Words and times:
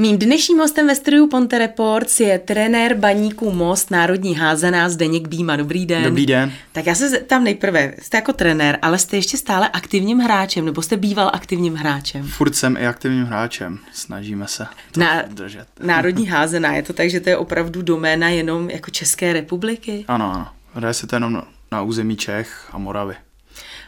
Mým 0.00 0.18
dnešním 0.18 0.58
hostem 0.58 0.86
ve 0.86 0.94
studiu 0.94 1.26
Ponte 1.26 1.58
Reports 1.58 2.20
je 2.20 2.38
trenér 2.38 2.94
baníků 2.94 3.50
Most 3.50 3.90
Národní 3.90 4.34
házená 4.34 4.88
Zdeněk 4.88 5.28
Býma. 5.28 5.56
Dobrý 5.56 5.86
den. 5.86 6.04
Dobrý 6.04 6.26
den. 6.26 6.52
Tak 6.72 6.86
já 6.86 6.94
se 6.94 7.08
zeptám 7.08 7.44
nejprve, 7.44 7.94
jste 8.02 8.16
jako 8.16 8.32
trenér, 8.32 8.78
ale 8.82 8.98
jste 8.98 9.16
ještě 9.16 9.36
stále 9.36 9.68
aktivním 9.68 10.18
hráčem, 10.18 10.64
nebo 10.64 10.82
jste 10.82 10.96
býval 10.96 11.30
aktivním 11.34 11.74
hráčem? 11.74 12.22
Furt 12.22 12.54
jsem 12.54 12.76
i 12.76 12.86
aktivním 12.86 13.24
hráčem, 13.24 13.78
snažíme 13.92 14.48
se 14.48 14.66
to 14.92 15.00
Na, 15.00 15.22
držet. 15.22 15.66
Národní 15.80 16.26
házená, 16.26 16.72
je 16.72 16.82
to 16.82 16.92
tak, 16.92 17.10
že 17.10 17.20
to 17.20 17.28
je 17.28 17.36
opravdu 17.36 17.82
doména 17.82 18.28
jenom 18.28 18.70
jako 18.70 18.90
České 18.90 19.32
republiky? 19.32 20.04
Ano, 20.08 20.34
ano. 20.34 20.48
Hraje 20.74 20.94
se 20.94 21.06
to 21.06 21.16
jenom 21.16 21.42
na 21.72 21.82
území 21.82 22.16
Čech 22.16 22.68
a 22.72 22.78
Moravy. 22.78 23.14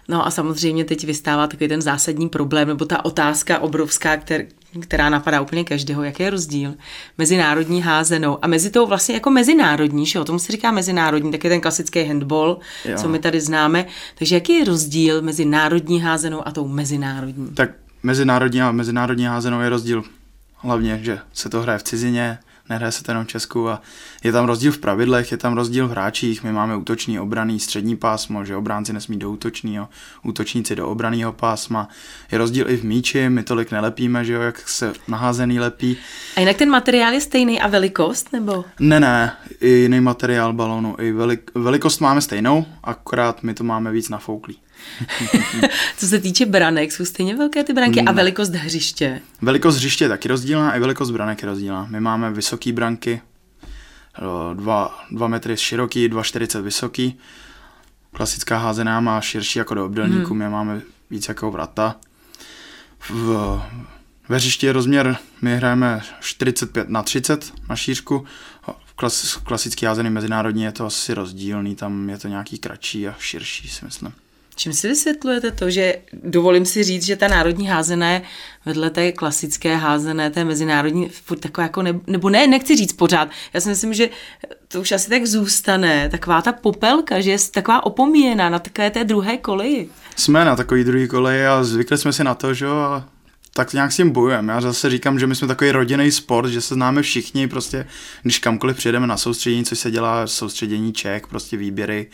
No 0.08 0.26
a 0.26 0.30
samozřejmě 0.30 0.84
teď 0.84 1.04
vystává 1.04 1.46
takový 1.46 1.68
ten 1.68 1.82
zásadní 1.82 2.28
problém, 2.28 2.68
nebo 2.68 2.84
ta 2.84 3.04
otázka 3.04 3.58
obrovská, 3.58 4.16
kter, 4.16 4.46
která 4.80 5.08
napadá 5.08 5.40
úplně 5.40 5.64
každého, 5.64 6.02
jaký 6.02 6.22
je 6.22 6.30
rozdíl 6.30 6.74
mezi 7.18 7.36
národní 7.36 7.82
házenou 7.82 8.38
a 8.42 8.46
mezi 8.46 8.70
tou 8.70 8.86
vlastně 8.86 9.14
jako 9.14 9.30
mezinárodní, 9.30 10.06
že 10.06 10.18
jo, 10.18 10.24
tomu 10.24 10.38
se 10.38 10.52
říká 10.52 10.70
mezinárodní, 10.70 11.32
tak 11.32 11.44
je 11.44 11.50
ten 11.50 11.60
klasický 11.60 12.04
handball, 12.04 12.58
jo. 12.84 12.98
co 12.98 13.08
my 13.08 13.18
tady 13.18 13.40
známe. 13.40 13.86
Takže 14.18 14.34
jaký 14.34 14.52
je 14.52 14.64
rozdíl 14.64 15.22
mezi 15.22 15.44
národní 15.44 16.00
házenou 16.00 16.48
a 16.48 16.50
tou 16.50 16.68
mezinárodní? 16.68 17.48
Tak 17.54 17.70
mezinárodní 18.02 18.62
a 18.62 18.72
mezinárodní 18.72 19.24
házenou 19.24 19.60
je 19.60 19.68
rozdíl 19.68 20.04
hlavně, 20.56 20.98
že 21.02 21.18
se 21.32 21.48
to 21.48 21.62
hraje 21.62 21.78
v 21.78 21.82
cizině, 21.82 22.38
nehraje 22.72 22.92
se 22.92 23.04
to 23.04 23.10
jenom 23.10 23.24
v 23.24 23.28
Česku 23.28 23.68
a 23.68 23.82
je 24.24 24.32
tam 24.32 24.44
rozdíl 24.44 24.72
v 24.72 24.78
pravidlech, 24.78 25.32
je 25.32 25.36
tam 25.36 25.54
rozdíl 25.54 25.88
v 25.88 25.90
hráčích, 25.90 26.44
my 26.44 26.52
máme 26.52 26.76
útočný, 26.76 27.20
obraný, 27.20 27.60
střední 27.60 27.96
pásmo, 27.96 28.44
že 28.44 28.56
obránci 28.56 28.92
nesmí 28.92 29.16
do 29.16 29.30
útočního, 29.30 29.88
útočníci 30.22 30.76
do 30.76 30.88
obraného 30.88 31.32
pásma, 31.32 31.88
je 32.32 32.38
rozdíl 32.38 32.70
i 32.70 32.76
v 32.76 32.84
míči, 32.84 33.28
my 33.28 33.42
tolik 33.42 33.70
nelepíme, 33.70 34.24
že 34.24 34.32
jo, 34.32 34.40
jak 34.40 34.68
se 34.68 34.92
naházený 35.08 35.60
lepí. 35.60 35.96
A 36.36 36.40
jinak 36.40 36.56
ten 36.56 36.70
materiál 36.70 37.12
je 37.12 37.20
stejný 37.20 37.60
a 37.60 37.68
velikost, 37.68 38.32
nebo? 38.32 38.64
Ne, 38.80 39.00
ne, 39.00 39.36
i 39.60 39.68
jiný 39.68 40.00
materiál 40.00 40.52
balonu, 40.52 40.96
i 40.98 41.12
velik, 41.12 41.50
velikost 41.54 42.00
máme 42.00 42.20
stejnou, 42.20 42.66
akorát 42.84 43.42
my 43.42 43.54
to 43.54 43.64
máme 43.64 43.92
víc 43.92 44.08
nafouklý. 44.08 44.61
Co 45.96 46.06
se 46.06 46.20
týče 46.20 46.46
branek, 46.46 46.92
jsou 46.92 47.04
stejně 47.04 47.36
velké 47.36 47.64
ty 47.64 47.72
branky 47.72 48.00
a 48.00 48.10
Hmm. 48.10 48.16
velikost 48.16 48.50
hřiště. 48.50 49.20
Velikost 49.42 49.76
hřiště 49.76 50.04
je 50.04 50.08
taky 50.08 50.28
rozdílná, 50.28 50.76
i 50.76 50.80
velikost 50.80 51.10
branek 51.10 51.42
je 51.42 51.48
rozdílná. 51.48 51.86
My 51.90 52.00
máme 52.00 52.30
vysoké 52.30 52.72
branky, 52.72 53.20
2 55.10 55.28
metry 55.28 55.56
široký, 55.56 56.08
2,40 56.08 56.62
vysoký. 56.62 57.18
Klasická 58.12 58.58
házená 58.58 59.00
má 59.00 59.20
širší 59.20 59.58
jako 59.58 59.74
do 59.74 59.86
obdelníku, 59.86 60.30
hmm. 60.30 60.38
my 60.38 60.48
máme 60.48 60.80
víc 61.10 61.28
jako 61.28 61.50
vrata. 61.50 61.96
V, 63.10 63.60
ve 64.28 64.36
hřišti 64.36 64.66
je 64.66 64.72
rozměr, 64.72 65.16
my 65.42 65.56
hrajeme 65.56 66.00
45 66.20 66.88
na 66.88 67.02
30 67.02 67.52
na 67.68 67.76
šířku. 67.76 68.24
V 68.84 68.94
klas, 68.94 69.36
klasický 69.36 69.86
házený 69.86 70.10
mezinárodní 70.10 70.62
je 70.62 70.72
to 70.72 70.86
asi 70.86 71.14
rozdílný, 71.14 71.76
tam 71.76 72.10
je 72.10 72.18
to 72.18 72.28
nějaký 72.28 72.58
kratší 72.58 73.08
a 73.08 73.14
širší, 73.18 73.68
si 73.68 73.84
myslím. 73.84 74.12
Čím 74.56 74.72
si 74.72 74.88
vysvětlujete 74.88 75.50
to, 75.50 75.70
že 75.70 75.98
dovolím 76.12 76.66
si 76.66 76.84
říct, 76.84 77.06
že 77.06 77.16
ta 77.16 77.28
národní 77.28 77.68
házená 77.68 78.10
je 78.10 78.22
vedle 78.66 78.90
té 78.90 79.12
klasické 79.12 79.76
házené, 79.76 80.30
té 80.30 80.44
mezinárodní, 80.44 81.08
furt 81.08 81.38
taková 81.38 81.62
jako, 81.62 81.82
ne, 81.82 82.00
nebo 82.06 82.30
ne, 82.30 82.46
nechci 82.46 82.76
říct 82.76 82.92
pořád, 82.92 83.28
já 83.52 83.60
si 83.60 83.68
myslím, 83.68 83.94
že 83.94 84.08
to 84.68 84.80
už 84.80 84.92
asi 84.92 85.10
tak 85.10 85.26
zůstane, 85.26 86.08
taková 86.08 86.42
ta 86.42 86.52
popelka, 86.52 87.20
že 87.20 87.30
je 87.30 87.38
taková 87.50 87.86
opomíjená 87.86 88.48
na 88.48 88.58
takové 88.58 88.90
té 88.90 89.04
druhé 89.04 89.36
koleji. 89.36 89.88
Jsme 90.16 90.44
na 90.44 90.56
takový 90.56 90.84
druhý 90.84 91.08
koleji 91.08 91.46
a 91.46 91.64
zvykli 91.64 91.98
jsme 91.98 92.12
si 92.12 92.24
na 92.24 92.34
to, 92.34 92.54
že 92.54 92.64
jo, 92.64 92.76
a 92.76 93.08
tak 93.54 93.72
nějak 93.72 93.92
s 93.92 93.96
tím 93.96 94.10
bojujeme. 94.10 94.52
Já 94.52 94.60
zase 94.60 94.90
říkám, 94.90 95.18
že 95.18 95.26
my 95.26 95.34
jsme 95.34 95.48
takový 95.48 95.70
rodinný 95.70 96.10
sport, 96.10 96.48
že 96.48 96.60
se 96.60 96.74
známe 96.74 97.02
všichni, 97.02 97.48
prostě 97.48 97.86
když 98.22 98.38
kamkoliv 98.38 98.76
přijedeme 98.76 99.06
na 99.06 99.16
soustředění, 99.16 99.64
což 99.64 99.78
se 99.78 99.90
dělá 99.90 100.26
soustředění 100.26 100.92
Čech, 100.92 101.26
prostě 101.26 101.56
výběry, 101.56 102.06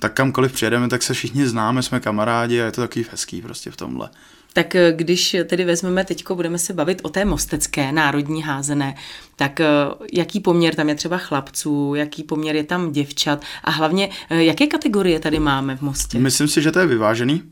tak 0.00 0.12
kamkoliv 0.12 0.52
přijedeme, 0.52 0.88
tak 0.88 1.02
se 1.02 1.14
všichni 1.14 1.46
známe, 1.46 1.82
jsme 1.82 2.00
kamarádi 2.00 2.60
a 2.60 2.64
je 2.64 2.72
to 2.72 2.80
takový 2.80 3.06
hezký 3.10 3.42
prostě 3.42 3.70
v 3.70 3.76
tomhle. 3.76 4.10
Tak 4.52 4.74
eh, 4.74 4.92
když 4.96 5.36
tedy 5.44 5.64
vezmeme 5.64 6.04
teďko, 6.04 6.34
budeme 6.34 6.58
se 6.58 6.72
bavit 6.72 7.00
o 7.02 7.08
té 7.08 7.24
mostecké 7.24 7.92
národní 7.92 8.42
házené, 8.42 8.94
tak 9.36 9.60
eh, 9.60 9.66
jaký 10.12 10.40
poměr 10.40 10.74
tam 10.74 10.88
je 10.88 10.94
třeba 10.94 11.18
chlapců, 11.18 11.94
jaký 11.94 12.22
poměr 12.22 12.56
je 12.56 12.64
tam 12.64 12.92
děvčat 12.92 13.42
a 13.64 13.70
hlavně 13.70 14.10
eh, 14.30 14.42
jaké 14.44 14.66
kategorie 14.66 15.20
tady 15.20 15.38
máme 15.38 15.76
v 15.76 15.80
Mostě? 15.80 16.18
Myslím 16.18 16.48
si, 16.48 16.62
že 16.62 16.72
to 16.72 16.78
je 16.78 16.86
vyvážený. 16.86 17.42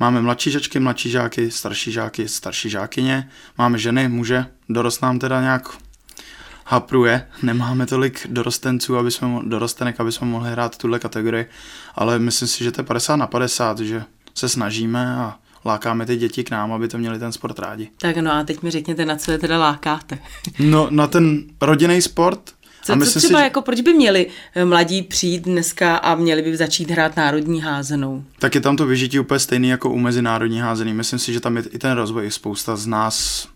Máme 0.00 0.22
mladší 0.22 0.50
žačky, 0.50 0.80
mladší 0.80 1.10
žáky, 1.10 1.50
starší 1.50 1.92
žáky, 1.92 2.28
starší 2.28 2.70
žákyně, 2.70 3.28
máme 3.58 3.78
ženy, 3.78 4.08
muže, 4.08 4.46
dorost 4.68 5.02
nám 5.02 5.18
teda 5.18 5.40
nějak 5.40 5.68
hapruje, 6.64 7.26
nemáme 7.42 7.86
tolik 7.86 8.26
dorostenců, 8.26 8.96
aby 8.96 9.10
jsme, 9.10 9.28
dorostenek, 9.42 10.00
aby 10.00 10.12
jsme 10.12 10.26
mohli 10.26 10.50
hrát 10.50 10.78
tuhle 10.78 10.98
kategorii, 10.98 11.46
ale 11.94 12.18
myslím 12.18 12.48
si, 12.48 12.64
že 12.64 12.72
to 12.72 12.80
je 12.80 12.84
50 12.84 13.16
na 13.16 13.26
50, 13.26 13.78
že 13.78 14.04
se 14.34 14.48
snažíme 14.48 15.16
a 15.16 15.38
lákáme 15.64 16.06
ty 16.06 16.16
děti 16.16 16.44
k 16.44 16.50
nám, 16.50 16.72
aby 16.72 16.88
to 16.88 16.98
měli 16.98 17.18
ten 17.18 17.32
sport 17.32 17.58
rádi. 17.58 17.88
Tak 17.98 18.16
no 18.16 18.32
a 18.32 18.44
teď 18.44 18.62
mi 18.62 18.70
řekněte, 18.70 19.04
na 19.04 19.16
co 19.16 19.32
je 19.32 19.38
teda 19.38 19.58
lákáte. 19.58 20.18
No 20.58 20.88
na 20.90 21.06
ten 21.06 21.44
rodinný 21.60 22.02
sport. 22.02 22.40
Co, 22.84 22.92
a 22.92 22.98
co 22.98 23.18
třeba, 23.18 23.38
si, 23.38 23.44
jako 23.44 23.62
proč 23.62 23.80
by 23.80 23.94
měli 23.94 24.26
eh, 24.54 24.64
mladí 24.64 25.02
přijít 25.02 25.44
dneska 25.44 25.96
a 25.96 26.14
měli 26.14 26.42
by 26.42 26.56
začít 26.56 26.90
hrát 26.90 27.16
národní 27.16 27.60
házenou? 27.60 28.24
Tak 28.38 28.54
je 28.54 28.60
tam 28.60 28.76
to 28.76 28.86
vyžití 28.86 29.18
úplně 29.18 29.38
stejný 29.38 29.68
jako 29.68 29.90
u 29.90 29.98
mezinárodní 29.98 30.60
házený. 30.60 30.94
Myslím 30.94 31.18
si, 31.18 31.32
že 31.32 31.40
tam 31.40 31.56
je 31.56 31.62
i 31.70 31.78
ten 31.78 31.92
rozvoj, 31.92 32.30
spousta 32.30 32.76
z 32.76 32.86
nás, 32.86 33.48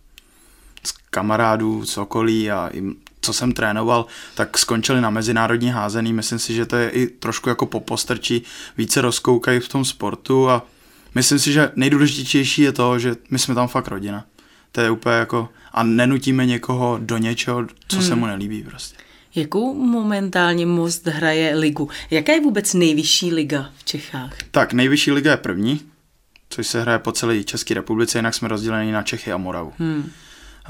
kamarádů, 1.16 1.84
z 1.84 1.98
okolí 1.98 2.50
a 2.50 2.70
i 2.72 2.82
co 3.20 3.32
jsem 3.32 3.52
trénoval, 3.52 4.06
tak 4.34 4.58
skončili 4.58 5.00
na 5.00 5.10
mezinárodní 5.10 5.70
házený. 5.70 6.12
Myslím 6.12 6.38
si, 6.38 6.54
že 6.54 6.66
to 6.66 6.76
je 6.76 6.88
i 6.90 7.06
trošku 7.06 7.48
jako 7.48 7.66
popostrčí, 7.66 8.42
více 8.76 9.00
rozkoukají 9.00 9.60
v 9.60 9.68
tom 9.68 9.84
sportu 9.84 10.50
a 10.50 10.66
myslím 11.14 11.38
si, 11.38 11.52
že 11.52 11.72
nejdůležitější 11.76 12.62
je 12.62 12.72
to, 12.72 12.98
že 12.98 13.16
my 13.30 13.38
jsme 13.38 13.54
tam 13.54 13.68
fakt 13.68 13.88
rodina. 13.88 14.24
To 14.72 14.80
je 14.80 14.90
úplně 14.90 15.14
jako, 15.14 15.48
a 15.72 15.82
nenutíme 15.82 16.46
někoho 16.46 16.98
do 17.00 17.16
něčeho, 17.16 17.66
co 17.88 17.96
hmm. 17.96 18.06
se 18.06 18.14
mu 18.14 18.26
nelíbí 18.26 18.62
prostě. 18.62 18.96
Jakou 19.34 19.74
momentálně 19.74 20.66
Most 20.66 21.06
hraje 21.06 21.54
ligu? 21.56 21.88
Jaká 22.10 22.32
je 22.32 22.40
vůbec 22.40 22.74
nejvyšší 22.74 23.32
liga 23.32 23.70
v 23.76 23.84
Čechách? 23.84 24.36
Tak, 24.50 24.72
nejvyšší 24.72 25.12
liga 25.12 25.30
je 25.30 25.36
první, 25.36 25.80
což 26.50 26.66
se 26.66 26.80
hraje 26.80 26.98
po 26.98 27.12
celé 27.12 27.44
České 27.44 27.74
republice, 27.74 28.18
jinak 28.18 28.34
jsme 28.34 28.48
rozděleni 28.48 28.92
na 28.92 29.02
Čechy 29.02 29.32
a 29.32 29.36
Moravu. 29.36 29.72
Hmm. 29.78 30.10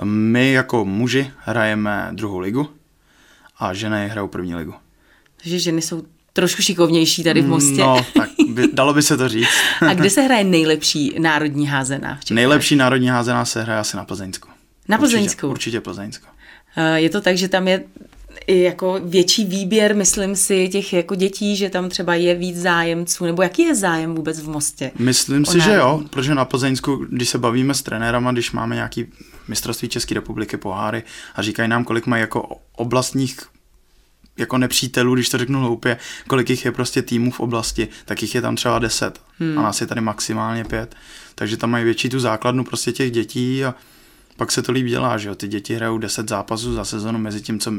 My 0.04 0.52
jako 0.52 0.84
muži 0.84 1.30
hrajeme 1.38 2.08
druhou 2.12 2.38
ligu 2.38 2.68
a 3.58 3.74
ženy 3.74 4.08
hrajou 4.08 4.28
první 4.28 4.54
ligu. 4.54 4.74
Takže 5.42 5.58
ženy 5.58 5.82
jsou 5.82 6.02
trošku 6.32 6.62
šikovnější 6.62 7.24
tady 7.24 7.42
v 7.42 7.46
Mostě. 7.46 7.80
No, 7.80 8.06
tak 8.14 8.30
by, 8.48 8.68
dalo 8.72 8.94
by 8.94 9.02
se 9.02 9.16
to 9.16 9.28
říct. 9.28 9.48
a 9.88 9.94
kde 9.94 10.10
se 10.10 10.20
hraje 10.20 10.44
nejlepší 10.44 11.14
národní 11.18 11.66
házená? 11.66 12.18
Nejlepší 12.30 12.76
národní 12.76 13.08
házená 13.08 13.44
se 13.44 13.62
hraje 13.62 13.80
asi 13.80 13.96
na 13.96 14.04
Plzeňsku. 14.04 14.48
Na 14.88 14.98
Plzeňsku? 14.98 15.46
Určitě, 15.46 15.46
určitě 15.46 15.80
Plzeňsku. 15.80 16.26
Je 16.94 17.10
to 17.10 17.20
tak, 17.20 17.36
že 17.36 17.48
tam 17.48 17.68
je 17.68 17.84
jako 18.48 19.00
větší 19.04 19.44
výběr, 19.44 19.96
myslím 19.96 20.36
si, 20.36 20.68
těch 20.68 20.92
jako 20.92 21.14
dětí, 21.14 21.56
že 21.56 21.70
tam 21.70 21.88
třeba 21.88 22.14
je 22.14 22.34
víc 22.34 22.56
zájemců, 22.56 23.24
nebo 23.24 23.42
jaký 23.42 23.62
je 23.62 23.74
zájem 23.74 24.14
vůbec 24.14 24.40
v 24.40 24.48
Mostě? 24.48 24.90
Myslím 24.98 25.44
si, 25.44 25.60
že 25.60 25.74
jo, 25.74 26.02
protože 26.10 26.34
na 26.34 26.44
Plzeňsku, 26.44 27.06
když 27.10 27.28
se 27.28 27.38
bavíme 27.38 27.74
s 27.74 27.82
trenérama, 27.82 28.32
když 28.32 28.52
máme 28.52 28.74
nějaký 28.74 29.06
mistrovství 29.48 29.88
České 29.88 30.14
republiky, 30.14 30.56
poháry 30.56 31.02
a 31.34 31.42
říkají 31.42 31.68
nám, 31.68 31.84
kolik 31.84 32.06
mají 32.06 32.20
jako 32.20 32.60
oblastních 32.72 33.40
jako 34.36 34.58
nepřítelů, 34.58 35.14
když 35.14 35.28
to 35.28 35.38
řeknu 35.38 35.60
hloupě, 35.60 35.98
kolik 36.28 36.50
jich 36.50 36.64
je 36.64 36.72
prostě 36.72 37.02
týmů 37.02 37.30
v 37.30 37.40
oblasti, 37.40 37.88
tak 38.04 38.22
jich 38.22 38.34
je 38.34 38.42
tam 38.42 38.56
třeba 38.56 38.78
10 38.78 39.20
hmm. 39.38 39.58
a 39.58 39.62
nás 39.62 39.80
je 39.80 39.86
tady 39.86 40.00
maximálně 40.00 40.64
pět. 40.64 40.94
Takže 41.34 41.56
tam 41.56 41.70
mají 41.70 41.84
větší 41.84 42.08
tu 42.08 42.20
základnu 42.20 42.64
prostě 42.64 42.92
těch 42.92 43.10
dětí 43.10 43.64
a 43.64 43.74
pak 44.36 44.52
se 44.52 44.62
to 44.62 44.72
líp 44.72 44.86
dělá, 44.86 45.18
že 45.18 45.28
jo. 45.28 45.34
Ty 45.34 45.48
děti 45.48 45.74
hrajou 45.74 45.98
10 45.98 46.28
zápasů 46.28 46.74
za 46.74 46.84
sezonu 46.84 47.18
mezi 47.18 47.40
tím, 47.40 47.60
co 47.60 47.72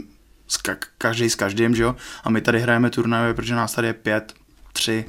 každý 0.98 1.30
s 1.30 1.36
každým, 1.36 1.76
že 1.76 1.84
jo. 1.84 1.96
A 2.24 2.30
my 2.30 2.42
tady 2.42 2.60
hrajeme 2.60 2.90
turnajové, 2.90 3.34
protože 3.34 3.56
nás 3.56 3.74
tady 3.74 3.88
je 3.88 3.94
pět, 3.94 4.34
tři, 4.74 5.06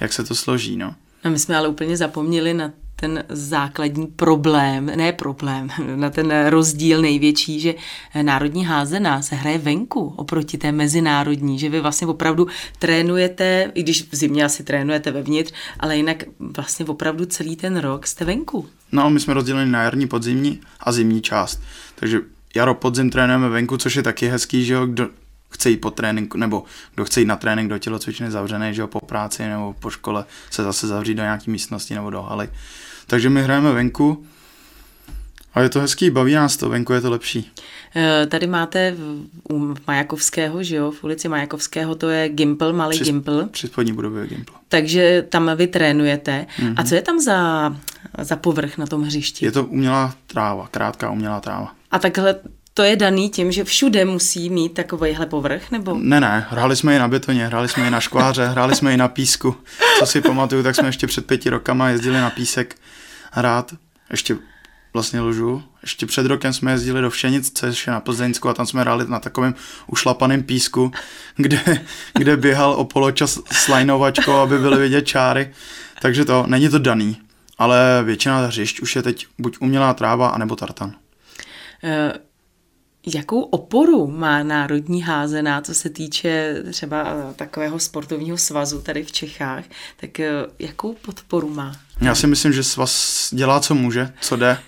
jak 0.00 0.12
se 0.12 0.24
to 0.24 0.34
složí, 0.34 0.76
no. 0.76 0.94
No 1.24 1.30
my 1.30 1.38
jsme 1.38 1.56
ale 1.56 1.68
úplně 1.68 1.96
zapomněli 1.96 2.54
na 2.54 2.72
ten 2.96 3.24
základní 3.28 4.06
problém, 4.06 4.86
ne 4.86 5.12
problém, 5.12 5.68
na 5.96 6.10
ten 6.10 6.46
rozdíl 6.48 7.02
největší, 7.02 7.60
že 7.60 7.74
národní 8.22 8.64
házená 8.64 9.22
se 9.22 9.34
hraje 9.34 9.58
venku 9.58 10.14
oproti 10.16 10.58
té 10.58 10.72
mezinárodní, 10.72 11.58
že 11.58 11.68
vy 11.68 11.80
vlastně 11.80 12.06
opravdu 12.06 12.46
trénujete, 12.78 13.70
i 13.74 13.82
když 13.82 14.02
v 14.10 14.16
zimě 14.16 14.44
asi 14.44 14.64
trénujete 14.64 15.10
vevnitř, 15.10 15.52
ale 15.80 15.96
jinak 15.96 16.24
vlastně 16.56 16.86
opravdu 16.86 17.26
celý 17.26 17.56
ten 17.56 17.76
rok 17.76 18.06
jste 18.06 18.24
venku. 18.24 18.68
No, 18.92 19.10
my 19.10 19.20
jsme 19.20 19.34
rozděleni 19.34 19.70
na 19.70 19.82
jarní, 19.82 20.06
podzimní 20.06 20.60
a 20.80 20.92
zimní 20.92 21.22
část. 21.22 21.60
Takže 21.94 22.20
jaro, 22.54 22.74
podzim 22.74 23.10
trénujeme 23.10 23.48
venku, 23.48 23.76
což 23.76 23.96
je 23.96 24.02
taky 24.02 24.28
hezký, 24.28 24.64
že 24.64 24.74
jo, 24.74 24.86
kdo 24.86 25.08
chce 25.48 25.70
jít 25.70 25.76
po 25.76 25.90
tréninku, 25.90 26.38
nebo 26.38 26.64
kdo 26.94 27.04
chce 27.04 27.20
jít 27.20 27.26
na 27.26 27.36
trénink 27.36 27.70
do 27.70 27.78
tělocvičny 27.78 28.30
zavřený, 28.30 28.74
že 28.74 28.80
jo, 28.80 28.86
po 28.86 29.00
práci 29.00 29.42
nebo 29.42 29.72
po 29.72 29.90
škole 29.90 30.24
se 30.50 30.62
zase 30.62 30.86
zavřít 30.86 31.14
do 31.14 31.22
nějaké 31.22 31.50
místnosti 31.50 31.94
nebo 31.94 32.10
do 32.10 32.22
haly. 32.22 32.48
Takže 33.06 33.30
my 33.30 33.42
hrajeme 33.42 33.72
venku 33.72 34.26
A 35.54 35.60
je 35.60 35.68
to 35.68 35.80
hezký, 35.80 36.10
baví 36.10 36.34
nás 36.34 36.56
to, 36.56 36.68
venku 36.68 36.92
je 36.92 37.00
to 37.00 37.10
lepší. 37.10 37.52
Eh, 37.96 38.26
tady 38.26 38.46
máte 38.46 38.96
u 39.50 39.74
Majakovského, 39.86 40.62
že 40.62 40.76
jo, 40.76 40.90
v 40.90 41.04
ulici 41.04 41.28
Majakovského, 41.28 41.94
to 41.94 42.08
je 42.08 42.28
Gimpl, 42.28 42.72
malý 42.72 42.96
Při, 42.96 43.04
Gimpl. 43.04 43.46
Při 43.50 43.66
spodní 43.66 43.92
budově 43.92 44.22
je 44.22 44.28
Gimpl. 44.28 44.52
Takže 44.68 45.26
tam 45.28 45.50
vy 45.56 45.66
trénujete. 45.66 46.46
Mm-hmm. 46.58 46.74
A 46.76 46.84
co 46.84 46.94
je 46.94 47.02
tam 47.02 47.20
za, 47.20 47.76
za 48.18 48.36
povrch 48.36 48.78
na 48.78 48.86
tom 48.86 49.02
hřišti? 49.02 49.44
Je 49.44 49.52
to 49.52 49.64
umělá 49.64 50.14
tráva, 50.26 50.68
krátká 50.70 51.10
umělá 51.10 51.40
tráva. 51.40 51.74
A 51.90 51.98
takhle 51.98 52.34
to 52.76 52.82
je 52.82 52.96
daný 52.96 53.30
tím, 53.30 53.52
že 53.52 53.64
všude 53.64 54.04
musí 54.04 54.50
mít 54.50 54.74
takovýhle 54.74 55.26
povrch, 55.26 55.70
nebo? 55.70 55.96
Ne, 56.00 56.20
ne, 56.20 56.46
hráli 56.50 56.76
jsme 56.76 56.96
i 56.96 56.98
na 56.98 57.08
betoně, 57.08 57.46
hráli 57.46 57.68
jsme 57.68 57.86
i 57.86 57.90
na 57.90 58.00
škváře, 58.00 58.46
hráli 58.46 58.74
jsme 58.74 58.94
i 58.94 58.96
na 58.96 59.08
písku. 59.08 59.56
Co 59.98 60.06
si 60.06 60.20
pamatuju, 60.20 60.62
tak 60.62 60.76
jsme 60.76 60.88
ještě 60.88 61.06
před 61.06 61.26
pěti 61.26 61.50
rokama 61.50 61.88
jezdili 61.88 62.16
na 62.16 62.30
písek 62.30 62.76
hrát. 63.32 63.74
Ještě 64.10 64.36
vlastně 64.92 65.20
lžu. 65.20 65.62
Ještě 65.82 66.06
před 66.06 66.26
rokem 66.26 66.52
jsme 66.52 66.72
jezdili 66.72 67.00
do 67.00 67.10
Všenic, 67.10 67.52
což 67.54 67.86
je 67.86 67.92
na 67.92 68.00
Plzeňsku 68.00 68.48
a 68.48 68.54
tam 68.54 68.66
jsme 68.66 68.80
hráli 68.80 69.04
na 69.08 69.20
takovém 69.20 69.54
ušlapaném 69.86 70.42
písku, 70.42 70.92
kde, 71.36 71.84
kde 72.14 72.36
běhal 72.36 72.72
o 72.72 72.84
poločas 72.84 73.38
s 73.52 73.68
lajnovačkou, 73.68 74.32
aby 74.32 74.58
byly 74.58 74.78
vidět 74.78 75.02
čáry. 75.02 75.50
Takže 76.02 76.24
to, 76.24 76.44
není 76.46 76.68
to 76.68 76.78
daný. 76.78 77.16
Ale 77.58 78.02
většina 78.04 78.46
hřišť 78.46 78.80
už 78.80 78.96
je 78.96 79.02
teď 79.02 79.26
buď 79.38 79.56
umělá 79.60 79.94
tráva, 79.94 80.28
anebo 80.28 80.56
tartan. 80.56 80.94
Uh 81.82 82.25
Jakou 83.14 83.40
oporu 83.40 84.06
má 84.06 84.42
národní 84.42 85.02
házená, 85.02 85.60
co 85.60 85.74
se 85.74 85.90
týče 85.90 86.62
třeba 86.72 87.04
takového 87.36 87.78
sportovního 87.78 88.38
svazu 88.38 88.82
tady 88.82 89.04
v 89.04 89.12
Čechách, 89.12 89.64
tak 89.96 90.10
jakou 90.58 90.92
podporu 90.92 91.48
má? 91.48 91.76
Já 92.00 92.14
si 92.14 92.26
myslím, 92.26 92.52
že 92.52 92.64
svaz 92.64 93.28
dělá, 93.32 93.60
co 93.60 93.74
může, 93.74 94.12
co 94.20 94.36
jde 94.36 94.58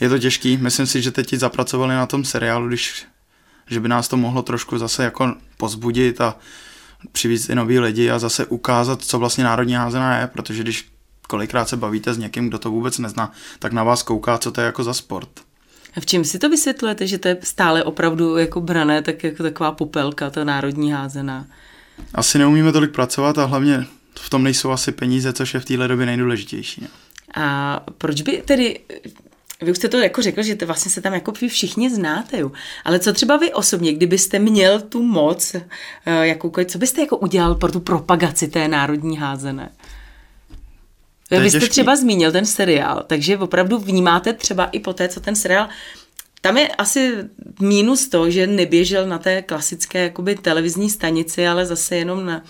je 0.00 0.08
to 0.08 0.18
těžký. 0.18 0.56
Myslím 0.56 0.86
si, 0.86 1.02
že 1.02 1.10
teď 1.10 1.34
zapracovali 1.34 1.94
na 1.94 2.06
tom 2.06 2.24
seriálu, 2.24 2.68
když, 2.68 3.06
že 3.66 3.80
by 3.80 3.88
nás 3.88 4.08
to 4.08 4.16
mohlo 4.16 4.42
trošku 4.42 4.78
zase 4.78 5.04
jako 5.04 5.34
pozbudit 5.56 6.20
a 6.20 6.38
přivízt 7.12 7.50
i 7.50 7.54
nový 7.54 7.78
lidi 7.78 8.10
a 8.10 8.18
zase 8.18 8.46
ukázat, 8.46 9.02
co 9.02 9.18
vlastně 9.18 9.44
národní 9.44 9.74
házená 9.74 10.18
je, 10.18 10.26
protože 10.26 10.62
když 10.62 10.88
kolikrát 11.28 11.68
se 11.68 11.76
bavíte 11.76 12.14
s 12.14 12.18
někým, 12.18 12.48
kdo 12.48 12.58
to 12.58 12.70
vůbec 12.70 12.98
nezná, 12.98 13.32
tak 13.58 13.72
na 13.72 13.84
vás 13.84 14.02
kouká, 14.02 14.38
co 14.38 14.52
to 14.52 14.60
je 14.60 14.64
jako 14.64 14.84
za 14.84 14.94
sport. 14.94 15.47
V 16.00 16.06
čem 16.06 16.24
si 16.24 16.38
to 16.38 16.48
vysvětlujete, 16.48 17.06
že 17.06 17.18
to 17.18 17.28
je 17.28 17.36
stále 17.42 17.84
opravdu 17.84 18.36
jako 18.36 18.60
brané, 18.60 19.02
tak 19.02 19.24
jako 19.24 19.42
taková 19.42 19.72
popelka, 19.72 20.30
ta 20.30 20.44
národní 20.44 20.92
házená? 20.92 21.46
Asi 22.14 22.38
neumíme 22.38 22.72
tolik 22.72 22.92
pracovat 22.92 23.38
a 23.38 23.44
hlavně 23.44 23.86
v 24.14 24.30
tom 24.30 24.42
nejsou 24.42 24.70
asi 24.70 24.92
peníze, 24.92 25.32
což 25.32 25.54
je 25.54 25.60
v 25.60 25.64
téhle 25.64 25.88
době 25.88 26.06
nejdůležitější. 26.06 26.80
Ne? 26.80 26.88
A 27.34 27.80
proč 27.98 28.22
by 28.22 28.42
tedy 28.46 28.80
vy 29.62 29.70
už 29.70 29.76
jste 29.76 29.88
to 29.88 29.98
jako 29.98 30.22
řekl, 30.22 30.42
že 30.42 30.56
to 30.56 30.66
vlastně 30.66 30.90
se 30.90 31.00
tam 31.00 31.14
jako 31.14 31.32
vy 31.32 31.48
všichni 31.48 31.90
znáte, 31.90 32.38
jo. 32.38 32.52
Ale 32.84 32.98
co 32.98 33.12
třeba 33.12 33.36
vy 33.36 33.52
osobně, 33.52 33.92
kdybyste 33.92 34.38
měl 34.38 34.80
tu 34.80 35.02
moc, 35.02 35.54
eh, 35.54 35.62
jakoukoliv, 36.26 36.68
co 36.68 36.78
byste 36.78 37.00
jako 37.00 37.16
udělal 37.16 37.54
pro 37.54 37.72
tu 37.72 37.80
propagaci 37.80 38.48
té 38.48 38.68
národní 38.68 39.16
házené? 39.16 39.70
Vy 41.30 41.50
jste 41.50 41.60
těžký. 41.60 41.70
třeba 41.70 41.96
zmínil 41.96 42.32
ten 42.32 42.46
seriál, 42.46 43.04
takže 43.06 43.38
opravdu 43.38 43.78
vnímáte 43.78 44.32
třeba 44.32 44.64
i 44.64 44.80
po 44.80 44.92
té, 44.92 45.08
co 45.08 45.20
ten 45.20 45.36
seriál 45.36 45.68
tam 46.40 46.56
je 46.56 46.68
asi 46.68 47.14
mínus 47.60 48.08
to, 48.08 48.30
že 48.30 48.46
neběžel 48.46 49.06
na 49.06 49.18
té 49.18 49.42
klasické 49.42 50.02
jakoby 50.02 50.34
televizní 50.34 50.90
stanici, 50.90 51.48
ale 51.48 51.66
zase 51.66 51.96
jenom 51.96 52.26
na 52.26 52.42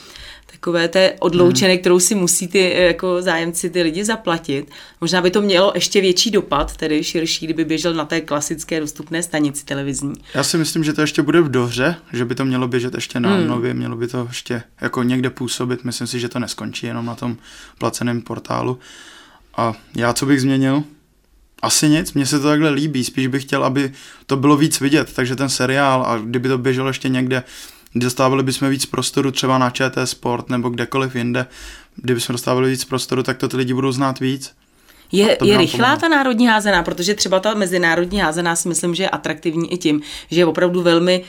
takové 0.52 0.88
té 0.88 1.12
odloučené, 1.20 1.72
hmm. 1.72 1.80
kterou 1.80 2.00
si 2.00 2.14
musí 2.14 2.48
ty 2.48 2.72
eh, 2.72 2.82
jako 2.82 3.22
zájemci 3.22 3.70
ty 3.70 3.82
lidi 3.82 4.04
zaplatit. 4.04 4.70
Možná 5.00 5.20
by 5.22 5.30
to 5.30 5.42
mělo 5.42 5.72
ještě 5.74 6.00
větší 6.00 6.30
dopad, 6.30 6.76
tedy 6.76 7.04
širší, 7.04 7.46
kdyby 7.46 7.64
běžel 7.64 7.94
na 7.94 8.04
té 8.04 8.20
klasické 8.20 8.80
dostupné 8.80 9.22
stanici 9.22 9.64
televizní. 9.64 10.14
Já 10.34 10.42
si 10.42 10.58
myslím, 10.58 10.84
že 10.84 10.92
to 10.92 11.00
ještě 11.00 11.22
bude 11.22 11.40
v 11.40 11.50
dohře, 11.50 11.96
že 12.12 12.24
by 12.24 12.34
to 12.34 12.44
mělo 12.44 12.68
běžet 12.68 12.94
ještě 12.94 13.20
na 13.20 13.36
hmm. 13.36 13.46
nově, 13.46 13.74
mělo 13.74 13.96
by 13.96 14.06
to 14.06 14.24
ještě 14.28 14.62
jako 14.80 15.02
někde 15.02 15.30
působit. 15.30 15.84
Myslím 15.84 16.06
si, 16.06 16.20
že 16.20 16.28
to 16.28 16.38
neskončí 16.38 16.86
jenom 16.86 17.06
na 17.06 17.14
tom 17.14 17.36
placeném 17.78 18.22
portálu. 18.22 18.78
A 19.56 19.74
já 19.96 20.12
co 20.12 20.26
bych 20.26 20.40
změnil? 20.40 20.84
Asi 21.62 21.88
nic, 21.88 22.12
mně 22.12 22.26
se 22.26 22.40
to 22.40 22.48
takhle 22.48 22.70
líbí, 22.70 23.04
spíš 23.04 23.26
bych 23.26 23.42
chtěl, 23.42 23.64
aby 23.64 23.92
to 24.26 24.36
bylo 24.36 24.56
víc 24.56 24.80
vidět, 24.80 25.12
takže 25.14 25.36
ten 25.36 25.48
seriál 25.48 26.02
a 26.02 26.18
kdyby 26.18 26.48
to 26.48 26.58
běželo 26.58 26.88
ještě 26.88 27.08
někde 27.08 27.42
dostávali 27.94 28.42
bychom 28.42 28.70
víc 28.70 28.86
prostoru 28.86 29.30
třeba 29.30 29.58
na 29.58 29.70
ČT 29.70 30.08
Sport 30.08 30.48
nebo 30.48 30.68
kdekoliv 30.68 31.16
jinde, 31.16 31.46
kdybychom 31.96 32.34
dostávali 32.34 32.70
víc 32.70 32.84
prostoru, 32.84 33.22
tak 33.22 33.36
to 33.38 33.48
ty 33.48 33.56
lidi 33.56 33.74
budou 33.74 33.92
znát 33.92 34.20
víc. 34.20 34.52
Je, 35.12 35.38
je 35.44 35.58
rychlá 35.58 35.78
pomohlo. 35.78 36.00
ta 36.00 36.08
národní 36.08 36.46
házená, 36.46 36.82
protože 36.82 37.14
třeba 37.14 37.40
ta 37.40 37.54
mezinárodní 37.54 38.20
házená 38.20 38.56
si 38.56 38.68
myslím, 38.68 38.94
že 38.94 39.02
je 39.02 39.08
atraktivní 39.08 39.72
i 39.72 39.78
tím, 39.78 40.02
že 40.30 40.40
je 40.40 40.46
opravdu 40.46 40.82
velmi, 40.82 41.24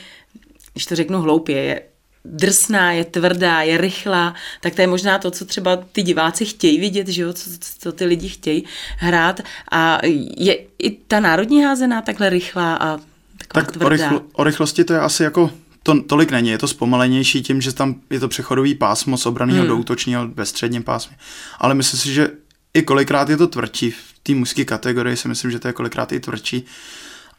když 0.72 0.86
to 0.86 0.96
řeknu 0.96 1.20
hloupě, 1.20 1.56
je 1.56 1.82
drsná, 2.24 2.92
je 2.92 3.04
tvrdá, 3.04 3.62
je 3.62 3.78
rychlá, 3.78 4.34
tak 4.60 4.74
to 4.74 4.80
je 4.80 4.86
možná 4.86 5.18
to, 5.18 5.30
co 5.30 5.44
třeba 5.44 5.76
ty 5.76 6.02
diváci 6.02 6.44
chtějí 6.44 6.80
vidět, 6.80 7.08
že 7.08 7.22
jo, 7.22 7.32
co, 7.32 7.50
co 7.78 7.92
ty 7.92 8.04
lidi 8.04 8.28
chtějí 8.28 8.64
hrát 8.96 9.40
a 9.72 9.98
je 10.36 10.58
i 10.78 10.90
ta 10.90 11.20
národní 11.20 11.64
házená 11.64 12.02
takhle 12.02 12.30
rychlá 12.30 12.74
a 12.74 12.98
taková 13.38 13.64
tak 13.64 13.72
tvrdá. 13.72 14.12
O, 14.12 14.22
o 14.32 14.44
rychlosti 14.44 14.84
to 14.84 14.92
je 14.92 15.00
asi 15.00 15.22
jako 15.22 15.50
to 15.82 16.02
tolik 16.02 16.30
není, 16.30 16.48
je 16.48 16.58
to 16.58 16.68
zpomalenější 16.68 17.42
tím, 17.42 17.60
že 17.60 17.72
tam 17.72 18.00
je 18.10 18.20
to 18.20 18.28
přechodový 18.28 18.74
pásmo 18.74 19.18
z 19.18 19.26
obraného 19.26 19.58
hmm. 19.58 19.68
do 19.68 19.76
útočního 19.76 20.28
ve 20.28 20.46
středním 20.46 20.82
pásmě. 20.82 21.16
Ale 21.58 21.74
myslím 21.74 22.00
si, 22.00 22.14
že 22.14 22.30
i 22.74 22.82
kolikrát 22.82 23.28
je 23.28 23.36
to 23.36 23.46
tvrdší. 23.46 23.90
V 23.90 24.18
té 24.22 24.34
mužské 24.34 24.64
kategorii 24.64 25.16
si 25.16 25.28
myslím, 25.28 25.50
že 25.50 25.58
to 25.58 25.68
je 25.68 25.72
kolikrát 25.72 26.12
i 26.12 26.20
tvrdší, 26.20 26.66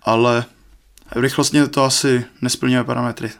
ale 0.04 0.46
rychlostně 1.16 1.68
to 1.68 1.84
asi 1.84 2.26
nesplňuje 2.42 2.84
parametry 2.84 3.32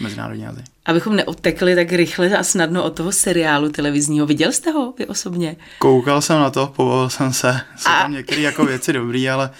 mezinárodní 0.00 0.42
jazyk. 0.42 0.64
Abychom 0.88 1.16
neodtekli 1.16 1.74
tak 1.74 1.92
rychle 1.92 2.36
a 2.36 2.42
snadno 2.42 2.84
od 2.84 2.90
toho 2.90 3.12
seriálu 3.12 3.68
televizního. 3.68 4.26
Viděl 4.26 4.52
jste 4.52 4.70
ho 4.70 4.94
vy 4.98 5.06
osobně? 5.06 5.56
Koukal 5.78 6.22
jsem 6.22 6.38
na 6.40 6.50
to, 6.50 6.72
pobavil 6.76 7.10
jsem 7.10 7.32
se. 7.32 7.60
Jsou 7.76 7.90
a... 7.90 8.02
tam 8.02 8.12
některé 8.12 8.40
jako 8.40 8.64
věci 8.64 8.92
dobrý, 8.92 9.30
ale 9.30 9.50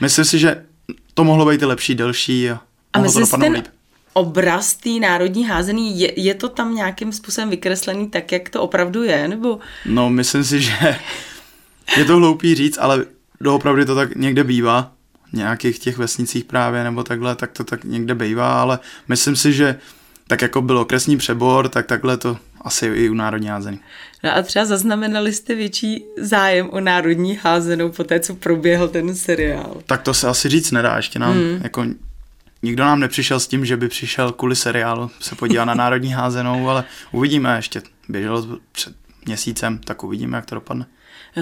myslím 0.00 0.24
si, 0.24 0.38
že 0.38 0.64
to 1.14 1.24
mohlo 1.24 1.46
být 1.46 1.62
lepší, 1.62 1.94
delší 1.94 2.50
a, 2.50 2.60
a 2.92 3.00
myslím 3.00 3.26
to 3.26 3.36
ten, 3.36 3.52
líp 3.52 3.64
obraz 4.14 4.74
té 4.74 4.90
národní 4.90 5.44
házený, 5.44 6.00
je, 6.00 6.20
je 6.20 6.34
to 6.34 6.48
tam 6.48 6.74
nějakým 6.74 7.12
způsobem 7.12 7.50
vykreslený 7.50 8.10
tak, 8.10 8.32
jak 8.32 8.48
to 8.48 8.62
opravdu 8.62 9.02
je, 9.02 9.28
nebo? 9.28 9.58
No, 9.86 10.10
myslím 10.10 10.44
si, 10.44 10.60
že 10.60 10.98
je 11.96 12.04
to 12.04 12.16
hloupý 12.16 12.54
říct, 12.54 12.78
ale 12.80 13.04
doopravdy 13.40 13.84
to 13.84 13.94
tak 13.94 14.16
někde 14.16 14.44
bývá, 14.44 14.92
v 15.32 15.36
nějakých 15.36 15.78
těch 15.78 15.98
vesnicích 15.98 16.44
právě, 16.44 16.84
nebo 16.84 17.02
takhle, 17.02 17.36
tak 17.36 17.52
to 17.52 17.64
tak 17.64 17.84
někde 17.84 18.14
bývá, 18.14 18.62
ale 18.62 18.78
myslím 19.08 19.36
si, 19.36 19.52
že 19.52 19.78
tak 20.26 20.42
jako 20.42 20.62
bylo 20.62 20.84
kresní 20.84 21.16
přebor, 21.16 21.68
tak 21.68 21.86
takhle 21.86 22.16
to 22.16 22.36
asi 22.60 22.86
i 22.86 23.08
u 23.08 23.14
národní 23.14 23.48
házený. 23.48 23.80
No 24.24 24.36
a 24.36 24.42
třeba 24.42 24.64
zaznamenali 24.64 25.32
jste 25.32 25.54
větší 25.54 26.04
zájem 26.18 26.70
o 26.70 26.80
národní 26.80 27.38
házenou 27.42 27.92
po 27.92 28.04
té, 28.04 28.20
co 28.20 28.34
proběhl 28.34 28.88
ten 28.88 29.14
seriál? 29.14 29.76
Tak 29.86 30.02
to 30.02 30.14
se 30.14 30.28
asi 30.28 30.48
říct 30.48 30.70
nedá, 30.70 30.96
ještě 30.96 31.18
nám 31.18 31.32
hmm. 31.32 31.60
jako 31.62 31.84
Nikdo 32.64 32.84
nám 32.84 33.00
nepřišel 33.00 33.40
s 33.40 33.46
tím, 33.46 33.64
že 33.64 33.76
by 33.76 33.88
přišel 33.88 34.32
kvůli 34.32 34.56
seriálu 34.56 35.10
se 35.20 35.34
podívat 35.34 35.64
na 35.64 35.74
národní 35.84 36.12
házenou, 36.12 36.68
ale 36.68 36.84
uvidíme 37.12 37.56
ještě. 37.56 37.82
Běželo 38.08 38.46
před 38.72 38.94
měsícem, 39.26 39.78
tak 39.78 40.04
uvidíme, 40.04 40.36
jak 40.36 40.46
to 40.46 40.54
dopadne. 40.54 40.86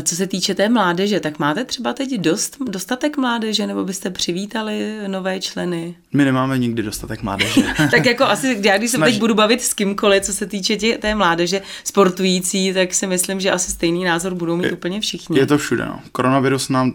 Co 0.02 0.16
se 0.16 0.26
týče 0.26 0.54
té 0.54 0.68
mládeže, 0.68 1.20
tak 1.20 1.38
máte 1.38 1.64
třeba 1.64 1.92
teď 1.92 2.14
dost, 2.14 2.56
dostatek 2.60 3.16
mládeže, 3.16 3.66
nebo 3.66 3.84
byste 3.84 4.10
přivítali 4.10 4.96
nové 5.06 5.40
členy? 5.40 5.96
My 6.12 6.24
nemáme 6.24 6.58
nikdy 6.58 6.82
dostatek 6.82 7.22
mládeže. 7.22 7.62
tak 7.90 8.06
jako 8.06 8.24
asi, 8.24 8.60
já 8.64 8.78
když 8.78 8.90
se 8.90 8.96
Snaž... 8.96 9.10
teď 9.10 9.20
budu 9.20 9.34
bavit 9.34 9.62
s 9.62 9.74
kýmkoliv, 9.74 10.22
co 10.22 10.32
se 10.32 10.46
týče 10.46 10.76
tě, 10.76 10.98
té 10.98 11.14
mládeže 11.14 11.62
sportující, 11.84 12.74
tak 12.74 12.94
si 12.94 13.06
myslím, 13.06 13.40
že 13.40 13.50
asi 13.50 13.70
stejný 13.70 14.04
názor 14.04 14.34
budou 14.34 14.56
mít 14.56 14.66
je, 14.66 14.72
úplně 14.72 15.00
všichni. 15.00 15.38
Je 15.38 15.46
to 15.46 15.58
všude, 15.58 15.86
no. 15.86 16.00
Koronavirus 16.12 16.68
nám 16.68 16.92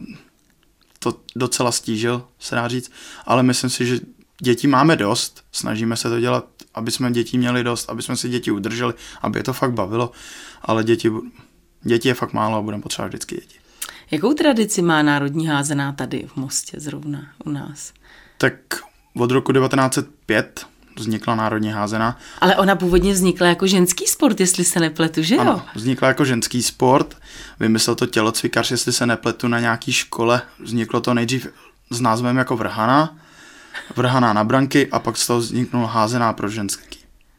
to 0.99 1.15
docela 1.35 1.71
stížil, 1.71 2.23
se 2.39 2.55
dá 2.55 2.67
říct, 2.67 2.91
ale 3.25 3.43
myslím 3.43 3.69
si, 3.69 3.85
že 3.85 3.99
dětí 4.41 4.67
máme 4.67 4.95
dost, 4.95 5.43
snažíme 5.51 5.95
se 5.95 6.09
to 6.09 6.19
dělat, 6.19 6.45
aby 6.73 6.91
jsme 6.91 7.11
děti 7.11 7.37
měli 7.37 7.63
dost, 7.63 7.89
aby 7.89 8.01
jsme 8.01 8.17
si 8.17 8.29
děti 8.29 8.51
udrželi, 8.51 8.93
aby 9.21 9.39
je 9.39 9.43
to 9.43 9.53
fakt 9.53 9.73
bavilo, 9.73 10.11
ale 10.61 10.83
děti, 10.83 11.11
děti 11.81 12.07
je 12.07 12.13
fakt 12.13 12.33
málo 12.33 12.57
a 12.57 12.61
budeme 12.61 12.83
potřebovat 12.83 13.07
vždycky 13.07 13.35
děti. 13.35 13.59
Jakou 14.11 14.33
tradici 14.33 14.81
má 14.81 15.01
národní 15.01 15.47
házená 15.47 15.91
tady 15.91 16.27
v 16.27 16.35
Mostě 16.35 16.79
zrovna 16.79 17.27
u 17.45 17.49
nás? 17.49 17.93
Tak 18.37 18.53
od 19.15 19.31
roku 19.31 19.53
1905 19.53 20.65
vznikla 20.99 21.35
národní 21.35 21.69
házená. 21.69 22.17
Ale 22.41 22.55
ona 22.55 22.75
původně 22.75 23.13
vznikla 23.13 23.47
jako 23.47 23.67
ženský 23.67 24.07
sport, 24.07 24.39
jestli 24.39 24.63
se 24.63 24.79
nepletu, 24.79 25.23
že 25.23 25.35
jo? 25.35 25.41
Ano, 25.41 25.65
vznikla 25.75 26.07
jako 26.07 26.25
ženský 26.25 26.63
sport. 26.63 27.17
Vymyslel 27.59 27.95
to 27.95 28.05
tělocvikař, 28.05 28.71
jestli 28.71 28.93
se 28.93 29.05
nepletu, 29.05 29.47
na 29.47 29.59
nějaký 29.59 29.91
škole. 29.91 30.41
Vzniklo 30.59 31.01
to 31.01 31.13
nejdřív 31.13 31.47
s 31.91 32.01
názvem 32.01 32.37
jako 32.37 32.57
vrhana 32.57 33.17
vrhaná 33.95 34.33
na 34.33 34.43
branky 34.43 34.87
a 34.91 34.99
pak 34.99 35.17
z 35.17 35.27
toho 35.27 35.39
vzniknul 35.39 35.85
házená 35.85 36.33
pro 36.33 36.49
ženský. 36.49 36.86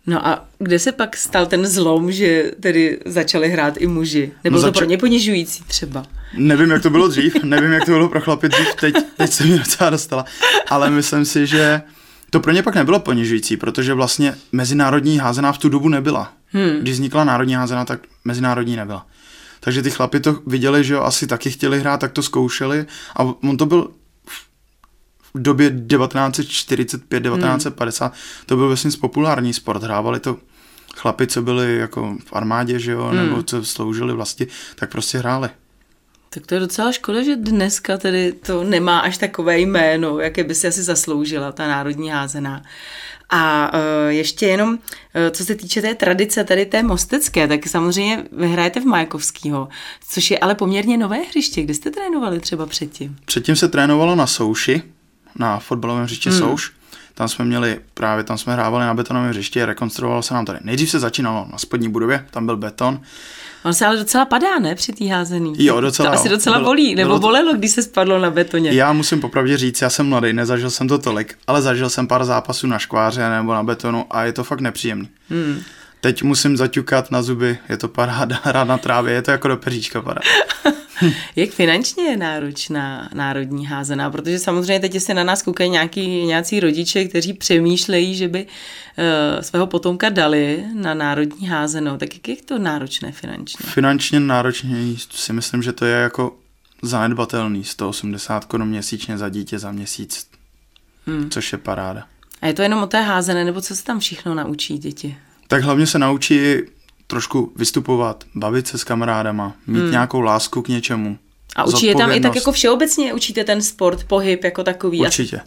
No 0.09 0.27
a 0.27 0.45
kde 0.59 0.79
se 0.79 0.93
pak 0.93 1.17
stal 1.17 1.47
ten 1.47 1.67
zlom, 1.67 2.13
že 2.13 2.53
tedy 2.61 2.99
začali 3.07 3.49
hrát 3.51 3.75
i 3.79 3.87
muži? 3.87 4.33
Nebo 4.45 4.57
No 4.57 4.61
to 4.63 4.67
zača- 4.67 4.79
pro 4.81 4.87
ně 4.89 4.99
ponižující 4.99 5.65
třeba? 5.65 6.07
Nevím, 6.37 6.71
jak 6.71 6.83
to 6.83 6.91
bylo 6.91 7.09
dřív, 7.09 7.45
nevím, 7.45 7.73
jak 7.73 7.85
to 7.85 7.91
bylo 7.91 8.09
pro 8.09 8.21
chlapy 8.21 8.49
dřív, 8.49 8.75
teď, 8.81 8.95
teď 9.17 9.33
se 9.33 9.45
mi 9.45 9.59
docela 9.59 9.91
dostala, 9.91 10.25
ale 10.69 10.91
myslím 10.91 11.25
si, 11.25 11.47
že 11.47 11.83
to 12.31 12.41
pro 12.41 12.53
ně 12.53 12.63
pak 12.63 12.75
nebylo 12.75 12.99
ponižující, 13.01 13.57
protože 13.57 13.95
vlastně 13.95 14.35
mezinárodní 14.53 15.19
házená 15.19 15.53
v 15.53 15.59
tu 15.59 15.69
dobu 15.69 15.89
nebyla. 15.89 16.33
Hmm. 16.47 16.71
Když 16.81 16.95
vznikla 16.95 17.25
národní 17.25 17.55
házená, 17.55 17.85
tak 17.85 18.01
mezinárodní 18.25 18.77
nebyla. 18.77 19.07
Takže 19.61 19.83
ty 19.83 19.91
chlapi 19.91 20.21
to 20.21 20.39
viděli, 20.47 20.85
že 20.85 20.95
jo, 20.95 21.03
asi 21.03 21.27
taky 21.27 21.51
chtěli 21.51 21.81
hrát, 21.81 22.01
tak 22.01 22.13
to 22.13 22.23
zkoušeli 22.23 22.87
a 23.17 23.23
on 23.25 23.57
to 23.57 23.67
byl 23.67 23.91
v 25.35 25.43
době 25.43 25.71
1945, 25.71 27.23
1950, 27.23 28.13
to 28.47 28.57
byl 28.57 28.67
vlastně 28.67 28.91
populární 29.01 29.55
sport, 29.55 29.83
hrávali 29.83 30.21
to 30.21 30.37
chlapi, 30.97 31.27
co 31.27 31.43
byli 31.43 31.77
jako 31.77 32.17
v 32.27 32.33
armádě, 32.33 32.79
že 32.79 32.93
jo, 32.93 33.05
hmm. 33.05 33.17
nebo 33.17 33.43
co 33.43 33.65
sloužili 33.65 34.15
vlasti, 34.15 34.47
tak 34.77 34.91
prostě 34.91 35.19
hráli. 35.19 35.49
Tak 36.31 36.47
to 36.47 36.55
je 36.55 36.61
docela 36.61 36.93
škoda, 36.93 37.23
že 37.23 37.37
dneska 37.37 37.97
tedy 37.97 38.33
to 38.33 38.65
nemá 38.65 38.99
až 38.99 39.19
takové 39.19 39.59
jméno, 39.59 40.21
jaké 40.21 40.45
by 40.45 40.55
si 40.55 40.69
asi 40.69 40.83
zasloužila 40.83 41.53
ta 41.53 41.69
národní 41.69 42.11
házená. 42.11 42.63
A 43.31 43.73
uh, 43.75 43.81
ještě 44.09 44.47
jenom, 44.47 44.71
uh, 44.71 44.79
co 45.31 45.45
se 45.45 45.55
týče 45.55 45.83
té 45.83 45.95
tradice 45.95 46.45
tady 46.45 46.67
té 46.67 46.83
mostecké, 46.83 47.49
tak 47.49 47.67
samozřejmě 47.67 48.25
vy 48.33 48.49
hrajete 48.49 48.81
v 48.81 48.85
Majakovskýho, 48.85 49.69
což 50.09 50.31
je 50.31 50.39
ale 50.39 50.55
poměrně 50.55 50.97
nové 50.97 51.17
hřiště. 51.17 51.63
Kde 51.63 51.75
jste 51.75 51.91
trénovali 51.91 52.41
třeba 52.41 52.67
předtím? 52.67 53.17
Předtím 53.25 53.57
se 53.57 53.69
trénovalo 53.69 54.15
na 54.15 54.27
Souši, 54.27 54.83
na 55.39 55.59
fotbalovém 55.59 56.05
hřišti 56.05 56.31
hmm. 56.31 56.39
Souš. 56.39 56.73
Tam 57.15 57.29
jsme 57.29 57.45
měli, 57.45 57.81
právě 57.95 58.25
tam 58.25 58.39
jsme 58.39 58.53
hrávali 58.53 58.85
na 58.87 58.95
betonovém 58.95 59.31
hřišti, 59.31 59.65
rekonstruovalo 59.65 60.23
se 60.23 60.35
nám 60.35 60.45
tady. 60.45 60.59
Nejdřív 60.63 60.91
se 60.91 60.99
začínalo 60.99 61.47
na 61.53 61.59
spodní 61.59 61.89
budově, 61.89 62.27
tam 62.31 62.47
byl 62.47 62.57
beton. 62.57 63.01
On 63.65 63.75
se 63.75 63.87
ale 63.87 63.97
docela 63.97 64.25
padá, 64.25 64.59
ne, 64.59 64.75
při 64.75 64.93
té 64.93 65.05
házení? 65.09 65.55
Jo, 65.59 65.81
docela, 65.81 66.11
To 66.11 66.17
asi 66.17 66.29
docela 66.29 66.57
Bylo- 66.59 66.71
bolí, 66.71 66.95
nebo 66.95 67.09
bylo 67.09 67.19
bolelo, 67.21 67.55
když 67.55 67.71
se 67.71 67.83
spadlo 67.83 68.19
na 68.19 68.31
betoně. 68.31 68.71
Já 68.73 68.93
musím 68.93 69.21
popravdě 69.21 69.57
říct, 69.57 69.81
já 69.83 69.91
jsem 69.91 70.09
mladý, 70.09 70.33
nezažil 70.33 70.71
jsem 70.71 70.89
to 70.89 70.99
tolik, 70.99 71.39
ale 71.47 71.63
zažil 71.63 71.91
jsem 71.91 72.07
pár 72.07 72.25
zápasů 72.25 72.67
na 72.67 72.79
škváře 72.79 73.29
nebo 73.29 73.55
na 73.55 73.63
betonu 73.63 74.07
a 74.11 74.23
je 74.25 74.33
to 74.33 74.45
fakt 74.45 74.61
nepříjemný. 74.61 75.09
Hmm. 75.31 75.63
Teď 76.01 76.23
musím 76.23 76.57
zaťukat 76.57 77.11
na 77.11 77.23
zuby, 77.23 77.59
je 77.69 77.77
to 77.77 77.89
paráda, 77.89 78.41
hrát 78.43 78.69
na 78.69 78.79
trávě, 78.79 79.15
je 79.15 79.23
to 79.23 79.31
jako 79.31 79.49
do 79.49 79.57
peříčka 79.57 80.03
paráda. 80.03 80.21
Jak 81.37 81.51
finančně 81.51 82.05
je 82.05 82.17
náročná 82.17 83.09
národní 83.15 83.67
házená? 83.67 84.11
Protože 84.11 84.39
samozřejmě 84.39 84.81
teď 84.81 85.03
se 85.03 85.15
na 85.15 85.25
nás 85.25 85.43
koukají 85.43 85.71
nějaký, 85.71 86.25
nějací 86.25 86.61
rodiče, 86.61 87.05
kteří 87.05 87.33
přemýšlejí, 87.33 88.17
že 88.17 88.29
by 88.29 88.47
uh, 88.47 89.43
svého 89.43 89.67
potomka 89.67 90.09
dali 90.09 90.65
na 90.75 90.95
národní 90.95 91.49
házenou. 91.49 91.97
Tak 91.97 92.15
jak 92.15 92.29
je 92.29 92.37
to 92.37 92.59
náročné 92.59 93.13
finančně? 93.13 93.71
Finančně 93.71 94.21
náročně 94.21 94.77
si 95.11 95.33
myslím, 95.33 95.63
že 95.63 95.73
to 95.73 95.85
je 95.85 95.95
jako 95.95 96.37
zanedbatelný, 96.83 97.65
180 97.65 98.45
korun 98.45 98.69
měsíčně 98.69 99.19
za 99.19 99.29
dítě 99.29 99.59
za 99.59 99.73
měsíc, 99.73 100.27
hmm. 101.07 101.31
což 101.31 101.53
je 101.53 101.59
paráda. 101.59 102.05
A 102.43 102.47
je 102.47 102.55
to 102.55 102.63
jenom 102.63 102.83
o 102.83 102.87
té 102.87 103.03
házené, 103.03 103.45
nebo 103.45 103.61
co 103.61 103.77
se 103.77 103.85
tam 103.85 104.01
všechno 104.01 104.35
naučí 104.35 104.79
děti? 104.79 105.17
Tak 105.49 105.63
hlavně 105.63 105.87
se 105.87 105.99
naučí 105.99 106.41
trošku 107.07 107.53
vystupovat, 107.57 108.25
bavit 108.35 108.67
se 108.67 108.79
s 108.79 108.85
kamarádama, 108.85 109.55
mít 109.67 109.81
hmm. 109.81 109.91
nějakou 109.91 110.21
lásku 110.21 110.63
k 110.63 110.69
něčemu. 110.69 111.19
A 111.57 111.65
učí 111.65 111.87
je 111.87 111.95
tam 111.95 112.11
i 112.13 112.21
tak 112.21 112.37
jako 112.37 112.53
všeobecně, 112.53 113.15
učíte 113.15 113.45
ten 113.45 113.63
sport, 113.63 114.05
pohyb 114.05 114.45
jako 114.45 114.65
takový. 114.65 115.01
Určitě. 115.01 115.41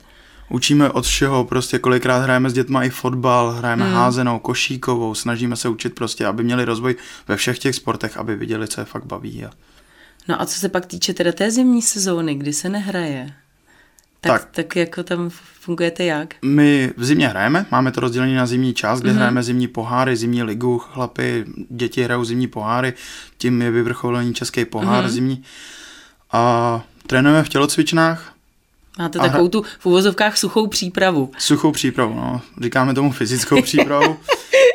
Učíme 0.49 0.89
od 0.89 1.05
všeho, 1.05 1.45
prostě 1.45 1.79
kolikrát 1.79 2.17
hrajeme 2.17 2.49
s 2.49 2.53
dětma 2.53 2.83
i 2.83 2.89
fotbal, 2.89 3.51
hrajeme 3.51 3.85
hmm. 3.85 3.93
házenou, 3.93 4.39
košíkovou, 4.39 5.15
snažíme 5.15 5.55
se 5.55 5.69
učit 5.69 5.95
prostě, 5.95 6.25
aby 6.25 6.43
měli 6.43 6.65
rozvoj 6.65 6.95
ve 7.27 7.37
všech 7.37 7.59
těch 7.59 7.75
sportech, 7.75 8.17
aby 8.17 8.35
viděli, 8.35 8.67
co 8.67 8.81
je 8.81 8.85
fakt 8.85 9.05
baví. 9.05 9.45
A... 9.45 9.51
No 10.27 10.41
a 10.41 10.45
co 10.45 10.59
se 10.59 10.69
pak 10.69 10.85
týče 10.85 11.13
teda 11.13 11.31
té 11.31 11.51
zimní 11.51 11.81
sezóny, 11.81 12.35
kdy 12.35 12.53
se 12.53 12.69
nehraje? 12.69 13.33
Tak, 14.21 14.41
tak. 14.41 14.51
Tak. 14.51 14.75
jako 14.75 15.03
tam 15.03 15.29
fungujete 15.59 16.03
jak? 16.03 16.35
My 16.41 16.93
v 16.97 17.05
zimě 17.05 17.27
hrajeme, 17.27 17.65
máme 17.71 17.91
to 17.91 18.01
rozdělené 18.01 18.35
na 18.35 18.45
zimní 18.45 18.73
čas, 18.73 18.99
kde 18.99 19.11
mm-hmm. 19.11 19.15
hrajeme 19.15 19.43
zimní 19.43 19.67
poháry, 19.67 20.15
zimní 20.15 20.43
ligu, 20.43 20.77
chlapy, 20.77 21.45
děti 21.69 22.03
hrajou 22.03 22.23
zimní 22.23 22.47
poháry, 22.47 22.93
tím 23.37 23.61
je 23.61 23.71
vyvrcholení 23.71 24.33
český 24.33 24.65
pohár 24.65 25.05
mm-hmm. 25.05 25.09
zimní. 25.09 25.43
A 26.31 26.83
trénujeme 27.07 27.43
v 27.43 27.49
tělocvičnách, 27.49 28.33
Máte 28.99 29.19
A 29.19 29.21
hra- 29.21 29.25
takovou 29.25 29.47
tu 29.47 29.63
v 29.79 29.85
uvozovkách 29.85 30.37
suchou 30.37 30.67
přípravu. 30.67 31.31
Suchou 31.37 31.71
přípravu, 31.71 32.13
no. 32.13 32.41
Říkáme 32.61 32.93
tomu 32.93 33.11
fyzickou 33.11 33.61
přípravu, 33.63 34.17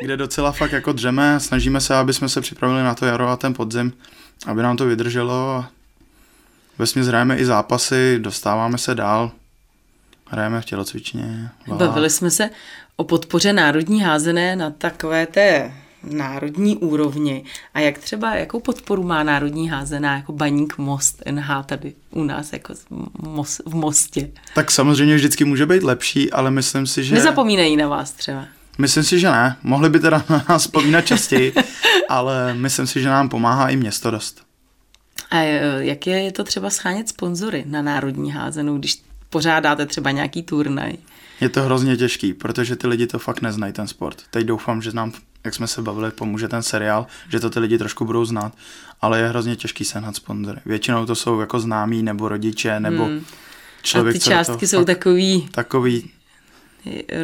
kde 0.02 0.16
docela 0.16 0.52
fakt 0.52 0.72
jako 0.72 0.92
dřeme, 0.92 1.40
snažíme 1.40 1.80
se, 1.80 1.94
aby 1.94 2.12
jsme 2.12 2.28
se 2.28 2.40
připravili 2.40 2.82
na 2.82 2.94
to 2.94 3.06
jaro 3.06 3.28
a 3.28 3.36
ten 3.36 3.54
podzim, 3.54 3.92
aby 4.46 4.62
nám 4.62 4.76
to 4.76 4.86
vydrželo 4.86 5.50
a 5.50 5.70
vesměs 6.78 7.06
hrajeme 7.06 7.36
i 7.36 7.44
zápasy, 7.44 8.18
dostáváme 8.18 8.78
se 8.78 8.94
dál, 8.94 9.30
hrajeme 10.26 10.60
v 10.60 10.64
tělocvičně. 10.64 11.50
v 11.64 11.68
halách. 11.68 11.88
Bavili 11.88 12.10
jsme 12.10 12.30
se 12.30 12.50
o 12.96 13.04
podpoře 13.04 13.52
národní 13.52 14.00
házené 14.00 14.56
na 14.56 14.70
takové 14.70 15.26
té 15.26 15.72
národní 16.02 16.76
úrovni. 16.76 17.44
A 17.74 17.80
jak 17.80 17.98
třeba, 17.98 18.34
jakou 18.34 18.60
podporu 18.60 19.02
má 19.02 19.22
národní 19.22 19.68
házená 19.68 20.16
jako 20.16 20.32
baník 20.32 20.78
Most 20.78 21.22
NH 21.30 21.48
tady 21.66 21.92
u 22.10 22.24
nás 22.24 22.52
jako 22.52 22.74
v 23.66 23.74
Mostě? 23.74 24.30
Tak 24.54 24.70
samozřejmě 24.70 25.14
vždycky 25.14 25.44
může 25.44 25.66
být 25.66 25.82
lepší, 25.82 26.32
ale 26.32 26.50
myslím 26.50 26.86
si, 26.86 27.04
že... 27.04 27.14
Nezapomínají 27.14 27.76
na 27.76 27.88
vás 27.88 28.12
třeba. 28.12 28.44
Myslím 28.78 29.04
si, 29.04 29.18
že 29.18 29.30
ne. 29.30 29.56
Mohli 29.62 29.90
by 29.90 30.00
teda 30.00 30.24
na 30.28 30.44
nás 30.48 30.62
vzpomínat 30.62 31.06
častěji, 31.06 31.52
ale 32.08 32.54
myslím 32.54 32.86
si, 32.86 33.02
že 33.02 33.08
nám 33.08 33.28
pomáhá 33.28 33.68
i 33.68 33.76
město 33.76 34.10
dost. 34.10 34.45
A 35.30 35.36
eh, 35.36 35.84
jak 35.84 36.06
je, 36.06 36.32
to 36.32 36.44
třeba 36.44 36.70
schánět 36.70 37.08
sponzory 37.08 37.64
na 37.66 37.82
národní 37.82 38.32
házenou, 38.32 38.78
když 38.78 39.02
pořádáte 39.30 39.86
třeba 39.86 40.10
nějaký 40.10 40.42
turnaj? 40.42 40.92
Je 41.40 41.48
to 41.48 41.62
hrozně 41.62 41.96
těžký, 41.96 42.34
protože 42.34 42.76
ty 42.76 42.86
lidi 42.86 43.06
to 43.06 43.18
fakt 43.18 43.40
neznají, 43.40 43.72
ten 43.72 43.88
sport. 43.88 44.22
Teď 44.30 44.46
doufám, 44.46 44.82
že 44.82 44.92
nám, 44.92 45.12
jak 45.44 45.54
jsme 45.54 45.66
se 45.66 45.82
bavili, 45.82 46.10
pomůže 46.10 46.48
ten 46.48 46.62
seriál, 46.62 47.06
že 47.28 47.40
to 47.40 47.50
ty 47.50 47.60
lidi 47.60 47.78
trošku 47.78 48.04
budou 48.04 48.24
znát, 48.24 48.52
ale 49.00 49.20
je 49.20 49.28
hrozně 49.28 49.56
těžký 49.56 49.84
sehnat 49.84 50.16
sponzory. 50.16 50.60
Většinou 50.66 51.06
to 51.06 51.14
jsou 51.14 51.40
jako 51.40 51.60
známí 51.60 52.02
nebo 52.02 52.28
rodiče, 52.28 52.80
nebo 52.80 53.04
hmm. 53.04 53.24
člověk, 53.82 54.16
A 54.16 54.18
ty 54.18 54.24
částky 54.24 54.66
jsou 54.66 54.78
fakt 54.78 54.86
takový, 54.86 55.48
takový, 55.50 56.10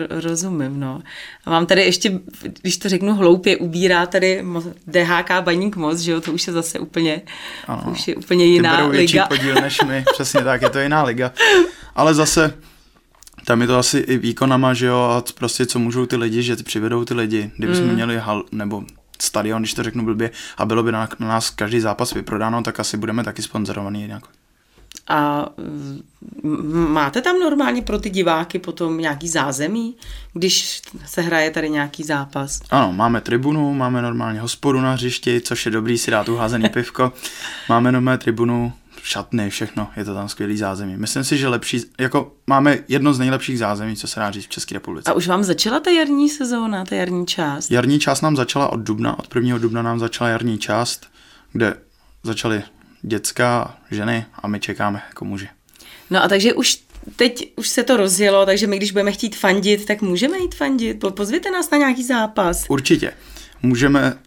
rozumím, 0.09 0.81
no. 0.81 1.03
A 1.45 1.51
mám 1.51 1.67
tady 1.67 1.83
ještě, 1.83 2.21
když 2.63 2.79
to 2.79 2.89
řeknu 2.89 3.15
hloupě, 3.15 3.57
ubírá 3.57 4.07
tady 4.07 4.45
DHK 4.87 5.31
Baník 5.41 5.77
Most, 5.77 6.01
že 6.01 6.13
jo, 6.13 6.21
to 6.21 6.33
už 6.33 6.47
je 6.47 6.53
zase 6.53 6.79
úplně, 6.79 7.23
Ano. 7.67 7.85
už 7.91 8.09
je 8.09 8.17
úplně 8.17 8.45
ty 8.45 8.51
jiná 8.51 8.77
berou 8.77 8.91
větší 8.91 9.17
liga. 9.17 9.27
podíl 9.27 9.55
než 9.55 9.81
my, 9.87 10.05
přesně 10.13 10.45
tak, 10.45 10.63
je 10.63 10.71
to 10.71 10.79
jiná 10.79 11.03
liga. 11.03 11.33
Ale 11.95 12.15
zase, 12.15 12.55
tam 13.45 13.61
je 13.61 13.67
to 13.67 13.79
asi 13.79 13.99
i 13.99 14.19
výkonama, 14.19 14.75
že 14.75 14.87
jo, 14.87 14.99
a 14.99 15.25
prostě 15.35 15.67
co 15.67 15.79
můžou 15.79 16.07
ty 16.07 16.17
lidi, 16.17 16.43
že 16.43 16.57
přivedou 16.57 17.05
ty 17.05 17.15
lidi. 17.15 17.51
Kdybychom 17.57 17.87
mm. 17.87 17.95
měli 17.95 18.19
hal, 18.19 18.45
nebo 18.53 18.85
stadion, 19.21 19.63
když 19.63 19.75
to 19.75 19.83
řeknu 19.83 20.05
blbě, 20.05 20.31
a 20.57 20.67
bylo 20.67 20.83
by 20.83 20.93
na, 20.93 21.09
na 21.19 21.29
nás 21.29 21.51
každý 21.51 21.81
zápas 21.81 22.15
vyprodáno, 22.15 22.63
tak 22.63 22.81
asi 22.81 22.97
budeme 22.97 23.25
taky 23.25 23.43
sponzorovaný 23.43 24.03
jinak. 24.03 24.23
A 25.09 25.49
máte 26.89 27.23
tam 27.23 27.39
normálně 27.39 27.83
pro 27.83 27.99
ty 27.99 28.11
diváky 28.11 28.59
potom 28.59 28.99
nějaký 28.99 29.29
zázemí, 29.29 29.97
když 30.33 30.83
se 31.07 31.23
hraje 31.23 31.51
tady 31.51 31.71
nějaký 31.71 32.03
zápas? 32.03 32.61
Ano, 32.71 32.93
máme 32.93 33.21
tribunu, 33.21 33.75
máme 33.75 34.03
normálně 34.03 34.41
hospodu 34.41 34.81
na 34.81 34.93
hřišti, 34.93 35.41
což 35.41 35.67
je 35.67 35.73
dobrý 35.73 35.99
si 35.99 36.11
dát 36.11 36.29
uházený 36.29 36.69
pivko. 36.73 37.13
Máme 37.69 37.93
normálně 37.93 38.19
tribunu, 38.19 38.73
šatny, 39.03 39.51
všechno, 39.51 39.89
je 39.97 40.05
to 40.05 40.15
tam 40.15 40.29
skvělý 40.29 40.57
zázemí. 40.57 40.97
Myslím 40.97 41.25
si, 41.25 41.39
že 41.39 41.49
lepší, 41.49 41.83
jako 41.99 42.33
máme 42.47 42.79
jedno 42.89 43.15
z 43.15 43.19
nejlepších 43.19 43.59
zázemí, 43.59 43.97
co 43.97 44.09
se 44.09 44.21
dá 44.21 44.31
říct 44.31 44.45
v 44.45 44.49
České 44.49 44.75
republice. 44.75 45.11
A 45.11 45.15
už 45.15 45.29
vám 45.29 45.45
začala 45.45 45.81
ta 45.81 45.91
jarní 45.91 46.29
sezóna, 46.29 46.85
ta 46.85 46.97
jarní 46.97 47.27
část? 47.27 47.71
Jarní 47.71 48.01
část 48.01 48.21
nám 48.21 48.37
začala 48.37 48.73
od 48.73 48.81
dubna, 48.81 49.19
od 49.19 49.35
1. 49.35 49.59
dubna 49.59 49.83
nám 49.83 49.99
začala 49.99 50.31
jarní 50.31 50.59
část, 50.59 51.07
kde 51.53 51.75
začaly 52.23 52.63
dětská, 53.03 53.77
ženy 53.91 54.25
a 54.43 54.49
my 54.49 54.61
čekáme 54.61 55.03
jako 55.09 55.25
muži. 55.25 55.49
No 56.11 56.25
a 56.25 56.29
takže 56.29 56.55
už 56.55 56.79
teď 57.17 57.53
už 57.57 57.69
se 57.69 57.83
to 57.83 57.97
rozjelo, 57.97 58.47
takže 58.47 58.67
my 58.67 58.77
když 58.77 58.93
budeme 58.93 59.13
chtít 59.13 59.37
fandit, 59.37 59.85
tak 59.87 60.03
můžeme 60.03 60.39
jít 60.39 60.55
fandit. 60.55 61.01
Po- 61.01 61.11
Pozvěte 61.11 61.51
nás 61.51 61.71
na 61.71 61.79
nějaký 61.79 62.05
zápas. 62.05 62.65
Určitě. 62.69 63.13
Můžeme, 63.63 64.19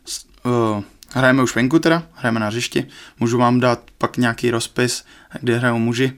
uh, 0.45 0.83
hrajeme 1.13 1.43
už 1.43 1.55
venku 1.55 1.79
teda, 1.79 2.03
hrajeme 2.13 2.39
na 2.39 2.47
hřišti, 2.47 2.87
můžu 3.19 3.37
vám 3.37 3.59
dát 3.59 3.79
pak 3.97 4.17
nějaký 4.17 4.51
rozpis, 4.51 5.03
kde 5.41 5.57
hrajou 5.57 5.77
muži. 5.79 6.13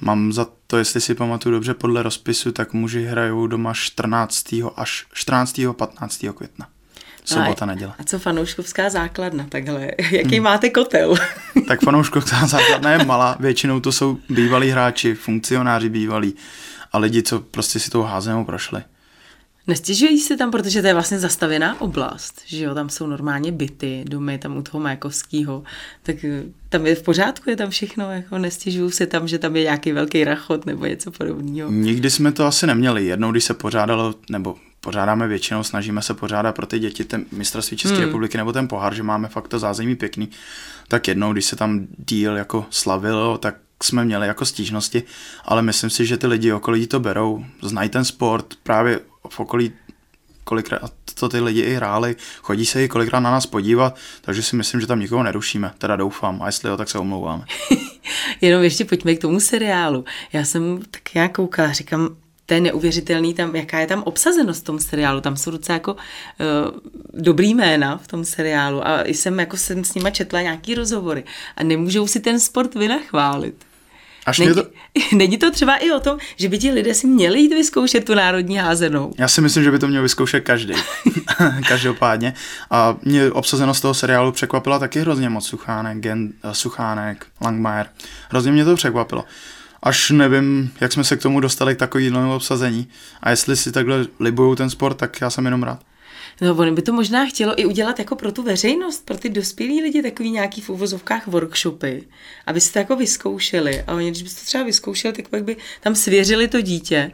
Mám 0.00 0.32
za 0.32 0.46
to, 0.66 0.76
jestli 0.78 1.00
si 1.00 1.14
pamatuju 1.14 1.52
dobře 1.54 1.74
podle 1.74 2.02
rozpisu, 2.02 2.52
tak 2.52 2.72
muži 2.72 3.04
hrajou 3.04 3.46
doma 3.46 3.74
14. 3.74 4.46
až 4.76 5.06
14. 5.12 5.60
15. 5.76 6.24
května. 6.34 6.68
Sobota, 7.24 7.66
neděle. 7.66 7.92
A 7.98 8.04
co 8.04 8.18
fanouškovská 8.18 8.90
základna 8.90 9.46
takhle? 9.48 9.90
Jaký 10.10 10.36
hmm. 10.36 10.44
máte 10.44 10.70
kotel? 10.70 11.14
Tak 11.68 11.80
fanouškovská 11.80 12.46
základna 12.46 12.92
je 12.92 13.04
malá, 13.04 13.36
většinou 13.40 13.80
to 13.80 13.92
jsou 13.92 14.18
bývalí 14.28 14.70
hráči, 14.70 15.14
funkcionáři 15.14 15.88
bývalí 15.88 16.34
a 16.92 16.98
lidi, 16.98 17.22
co 17.22 17.40
prostě 17.40 17.78
si 17.78 17.90
tou 17.90 18.02
házenou 18.02 18.44
prošli. 18.44 18.82
Nestěžují 19.66 20.20
se 20.20 20.36
tam, 20.36 20.50
protože 20.50 20.80
to 20.80 20.86
je 20.86 20.94
vlastně 20.94 21.18
zastavěná 21.18 21.80
oblast, 21.80 22.42
že 22.46 22.64
jo, 22.64 22.74
tam 22.74 22.88
jsou 22.88 23.06
normálně 23.06 23.52
byty, 23.52 24.04
domy 24.08 24.38
tam 24.38 24.56
u 24.56 24.62
toho 24.62 24.82
Majakovského, 24.82 25.62
tak 26.02 26.24
eh, 26.24 26.42
tam 26.68 26.86
je 26.86 26.94
v 26.94 27.02
pořádku, 27.02 27.50
je 27.50 27.56
tam 27.56 27.70
všechno, 27.70 28.12
jako 28.12 28.38
nestěžují 28.38 28.92
se 28.92 29.06
tam, 29.06 29.28
že 29.28 29.38
tam 29.38 29.56
je 29.56 29.62
nějaký 29.62 29.92
velký 29.92 30.24
rachot 30.24 30.66
nebo 30.66 30.86
něco 30.86 31.10
podobného. 31.10 31.70
Nikdy 31.70 32.10
jsme 32.10 32.32
to 32.32 32.46
asi 32.46 32.66
neměli. 32.66 33.06
Jednou, 33.06 33.30
když 33.30 33.44
se 33.44 33.54
pořádalo, 33.54 34.14
nebo 34.30 34.56
pořádáme 34.80 35.28
většinou, 35.28 35.62
snažíme 35.62 36.02
se 36.02 36.14
pořádat 36.14 36.54
pro 36.54 36.66
ty 36.66 36.78
děti 36.78 37.04
ten 37.04 37.24
mistrovství 37.32 37.76
České 37.76 37.96
hmm. 37.96 38.06
republiky 38.06 38.38
nebo 38.38 38.52
ten 38.52 38.68
pohár, 38.68 38.94
že 38.94 39.02
máme 39.02 39.28
fakt 39.28 39.48
to 39.48 39.58
zázemí 39.58 39.96
pěkný, 39.96 40.28
tak 40.88 41.08
jednou, 41.08 41.32
když 41.32 41.44
se 41.44 41.56
tam 41.56 41.86
díl 41.98 42.36
jako 42.36 42.66
slavilo, 42.70 43.38
tak 43.38 43.56
jsme 43.82 44.04
měli 44.04 44.26
jako 44.26 44.44
stížnosti, 44.44 45.02
ale 45.44 45.62
myslím 45.62 45.90
si, 45.90 46.06
že 46.06 46.16
ty 46.16 46.26
lidi 46.26 46.52
okolí 46.52 46.86
to 46.86 47.00
berou, 47.00 47.44
znají 47.62 47.88
ten 47.88 48.04
sport, 48.04 48.54
právě 48.62 49.00
v 49.28 49.40
okolí 49.40 49.72
kolikrát 50.44 50.92
to 51.14 51.28
ty 51.28 51.40
lidi 51.40 51.60
i 51.60 51.74
hráli, 51.74 52.16
chodí 52.42 52.66
se 52.66 52.84
i 52.84 52.88
kolikrát 52.88 53.20
na 53.20 53.30
nás 53.30 53.46
podívat, 53.46 53.96
takže 54.20 54.42
si 54.42 54.56
myslím, 54.56 54.80
že 54.80 54.86
tam 54.86 55.00
nikoho 55.00 55.22
nerušíme, 55.22 55.72
teda 55.78 55.96
doufám, 55.96 56.42
a 56.42 56.46
jestli 56.46 56.68
jo, 56.68 56.76
tak 56.76 56.90
se 56.90 56.98
omlouváme. 56.98 57.44
Jenom 58.40 58.62
ještě 58.62 58.84
pojďme 58.84 59.14
k 59.14 59.20
tomu 59.20 59.40
seriálu. 59.40 60.04
Já 60.32 60.44
jsem 60.44 60.82
tak 60.90 61.14
nějak 61.14 61.32
koukala, 61.32 61.72
říkám, 61.72 62.16
to 62.50 62.54
je 62.54 62.60
neuvěřitelný, 62.60 63.34
tam, 63.34 63.56
jaká 63.56 63.78
je 63.78 63.86
tam 63.86 64.02
obsazenost 64.02 64.62
v 64.62 64.64
tom 64.64 64.78
seriálu. 64.78 65.20
Tam 65.20 65.36
jsou 65.36 65.50
docela 65.50 65.74
jako 65.74 65.92
uh, 65.92 65.98
dobrý 67.14 67.54
jména 67.54 67.98
v 67.98 68.06
tom 68.06 68.24
seriálu 68.24 68.86
a 68.86 69.04
jsem 69.04 69.38
jako 69.38 69.56
jsem 69.56 69.84
s 69.84 69.94
nima 69.94 70.10
četla 70.10 70.42
nějaký 70.42 70.74
rozhovory 70.74 71.24
a 71.56 71.62
nemůžou 71.64 72.06
si 72.06 72.20
ten 72.20 72.40
sport 72.40 72.74
vynachválit. 72.74 73.54
Až 74.26 74.38
není, 74.38 74.54
to... 74.54 74.62
není 75.16 75.38
to 75.38 75.50
třeba 75.50 75.76
i 75.76 75.90
o 75.90 76.00
tom, 76.00 76.18
že 76.36 76.48
by 76.48 76.58
ti 76.58 76.70
lidé 76.70 76.94
si 76.94 77.06
měli 77.06 77.40
jít 77.40 77.54
vyzkoušet 77.54 78.04
tu 78.04 78.14
národní 78.14 78.56
házenou? 78.56 79.12
Já 79.18 79.28
si 79.28 79.40
myslím, 79.40 79.64
že 79.64 79.70
by 79.70 79.78
to 79.78 79.88
měl 79.88 80.02
vyzkoušet 80.02 80.40
každý. 80.40 80.74
Každopádně. 81.68 82.34
A 82.70 82.96
mě 83.02 83.30
obsazenost 83.30 83.82
toho 83.82 83.94
seriálu 83.94 84.32
překvapila 84.32 84.78
taky 84.78 85.00
hrozně 85.00 85.28
moc 85.28 85.46
Suchánek, 85.46 85.98
Gen, 85.98 86.32
Suchánek, 86.52 87.26
Langmajer. 87.40 87.86
Hrozně 88.30 88.52
mě 88.52 88.64
to 88.64 88.76
překvapilo. 88.76 89.24
Až 89.82 90.10
nevím, 90.10 90.72
jak 90.80 90.92
jsme 90.92 91.04
se 91.04 91.16
k 91.16 91.22
tomu 91.22 91.40
dostali 91.40 91.74
k 91.74 91.78
takovému 91.78 92.34
obsazení. 92.34 92.88
A 93.20 93.30
jestli 93.30 93.56
si 93.56 93.72
takhle 93.72 94.06
libují 94.20 94.56
ten 94.56 94.70
sport, 94.70 94.94
tak 94.94 95.20
já 95.20 95.30
jsem 95.30 95.44
jenom 95.44 95.62
rád. 95.62 95.80
No, 96.40 96.56
on 96.56 96.74
by 96.74 96.82
to 96.82 96.92
možná 96.92 97.26
chtělo 97.26 97.60
i 97.60 97.64
udělat 97.64 97.98
jako 97.98 98.16
pro 98.16 98.32
tu 98.32 98.42
veřejnost, 98.42 99.06
pro 99.06 99.16
ty 99.16 99.28
dospělí 99.28 99.82
lidi, 99.82 100.02
takový 100.02 100.30
nějaký 100.30 100.60
v 100.60 100.70
uvozovkách 100.70 101.26
workshopy, 101.26 102.04
aby 102.46 102.60
si 102.60 102.72
to 102.72 102.78
jako 102.78 102.96
vyzkoušeli. 102.96 103.82
A 103.86 103.94
oni, 103.94 104.10
když 104.10 104.22
by 104.22 104.28
to 104.28 104.34
třeba 104.34 104.64
vyzkoušeli, 104.64 105.14
tak 105.14 105.28
pak 105.28 105.44
by 105.44 105.56
tam 105.80 105.94
svěřili 105.94 106.48
to 106.48 106.60
dítě. 106.60 107.12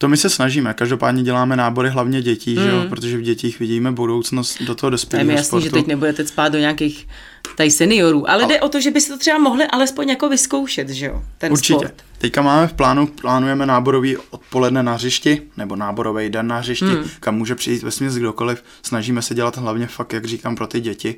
To 0.00 0.08
my 0.08 0.16
se 0.16 0.30
snažíme, 0.30 0.74
každopádně 0.74 1.22
děláme 1.22 1.56
nábory 1.56 1.88
hlavně 1.88 2.22
dětí, 2.22 2.56
mm. 2.56 2.62
že 2.62 2.68
jo? 2.68 2.80
Hmm. 2.80 2.88
protože 2.88 3.18
v 3.18 3.22
dětích 3.22 3.60
vidíme 3.60 3.92
budoucnost 3.92 4.62
do 4.62 4.74
toho 4.74 4.90
dospělého 4.90 5.24
sportu. 5.24 5.32
Je 5.32 5.36
jasný, 5.36 5.62
že 5.62 5.70
teď 5.70 5.86
nebudete 5.86 6.26
spát 6.26 6.48
do 6.48 6.58
nějakých 6.58 7.08
tady 7.56 7.70
seniorů, 7.70 8.30
ale, 8.30 8.42
ale 8.42 8.52
jde 8.52 8.60
o 8.60 8.68
to, 8.68 8.80
že 8.80 8.90
by 8.90 9.00
si 9.00 9.08
to 9.08 9.18
třeba 9.18 9.38
mohli 9.38 9.66
alespoň 9.66 10.08
jako 10.08 10.28
vyzkoušet, 10.28 10.88
že 10.88 11.06
jo, 11.06 11.22
ten 11.38 11.52
Určitě. 11.52 11.78
sport. 11.78 12.02
Teďka 12.18 12.42
máme 12.42 12.66
v 12.66 12.72
plánu, 12.72 13.06
plánujeme 13.06 13.66
náborový 13.66 14.16
odpoledne 14.16 14.82
na 14.82 14.94
hřišti, 14.94 15.42
nebo 15.56 15.76
náborový 15.76 16.28
den 16.28 16.46
na 16.46 16.58
hřišti, 16.58 16.84
hmm. 16.84 17.04
kam 17.20 17.36
může 17.36 17.54
přijít 17.54 17.82
ve 17.82 17.90
směs 17.90 18.14
kdokoliv. 18.14 18.64
Snažíme 18.82 19.22
se 19.22 19.34
dělat 19.34 19.56
hlavně 19.56 19.86
fakt, 19.86 20.12
jak 20.12 20.24
říkám, 20.24 20.56
pro 20.56 20.66
ty 20.66 20.80
děti, 20.80 21.16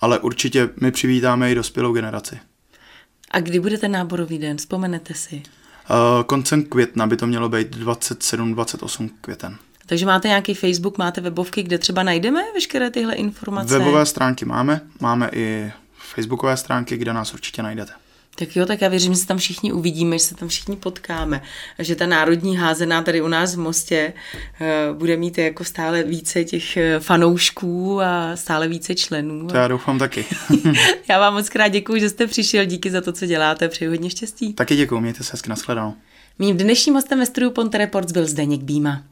ale 0.00 0.18
určitě 0.18 0.68
my 0.80 0.90
přivítáme 0.90 1.52
i 1.52 1.54
dospělou 1.54 1.92
generaci. 1.92 2.38
A 3.30 3.40
kdy 3.40 3.60
bude 3.60 3.78
ten 3.78 3.92
náborový 3.92 4.38
den, 4.38 4.56
vzpomenete 4.56 5.14
si? 5.14 5.42
Uh, 5.90 6.24
koncem 6.24 6.62
května 6.62 7.06
by 7.06 7.16
to 7.16 7.26
mělo 7.26 7.48
být 7.48 7.76
27-28 7.76 9.10
květen. 9.20 9.56
Takže 9.86 10.06
máte 10.06 10.28
nějaký 10.28 10.54
Facebook, 10.54 10.98
máte 10.98 11.20
webovky, 11.20 11.62
kde 11.62 11.78
třeba 11.78 12.02
najdeme 12.02 12.42
veškeré 12.54 12.90
tyhle 12.90 13.14
informace? 13.14 13.78
Webové 13.78 14.06
stránky 14.06 14.44
máme, 14.44 14.80
máme 15.00 15.30
i 15.32 15.72
Facebookové 15.98 16.56
stránky, 16.56 16.96
kde 16.96 17.12
nás 17.12 17.34
určitě 17.34 17.62
najdete. 17.62 17.92
Tak 18.38 18.56
jo, 18.56 18.66
tak 18.66 18.80
já 18.80 18.88
věřím, 18.88 19.14
že 19.14 19.20
se 19.20 19.26
tam 19.26 19.38
všichni 19.38 19.72
uvidíme, 19.72 20.18
že 20.18 20.24
se 20.24 20.34
tam 20.34 20.48
všichni 20.48 20.76
potkáme. 20.76 21.42
A 21.78 21.82
že 21.82 21.96
ta 21.96 22.06
národní 22.06 22.56
házená 22.56 23.02
tady 23.02 23.22
u 23.22 23.28
nás 23.28 23.54
v 23.54 23.58
Mostě 23.58 24.12
uh, 24.92 24.98
bude 24.98 25.16
mít 25.16 25.38
jako 25.38 25.64
stále 25.64 26.02
více 26.02 26.44
těch 26.44 26.76
eh, 26.76 27.00
fanoušků 27.00 28.00
a 28.00 28.36
stále 28.36 28.68
více 28.68 28.94
členů. 28.94 29.46
To 29.46 29.56
já 29.56 29.68
doufám 29.68 29.98
taky. 29.98 30.24
já 31.08 31.18
vám 31.18 31.34
moc 31.34 31.48
krát 31.48 31.68
děkuji, 31.68 32.00
že 32.00 32.08
jste 32.08 32.26
přišel, 32.26 32.64
díky 32.64 32.90
za 32.90 33.00
to, 33.00 33.12
co 33.12 33.26
děláte, 33.26 33.68
přeji 33.68 33.88
hodně 33.88 34.10
štěstí. 34.10 34.52
Taky 34.54 34.76
děkuji, 34.76 35.00
mějte 35.00 35.24
se 35.24 35.32
hezky, 35.32 35.48
nashledanou. 35.48 35.94
Mým 36.38 36.56
dnešním 36.56 36.94
hostem 36.94 37.18
ve 37.18 37.26
studiu 37.26 37.50
Ponte 37.50 37.78
Reports 37.78 38.12
byl 38.12 38.26
Zdeněk 38.26 38.62
Býma. 38.62 39.02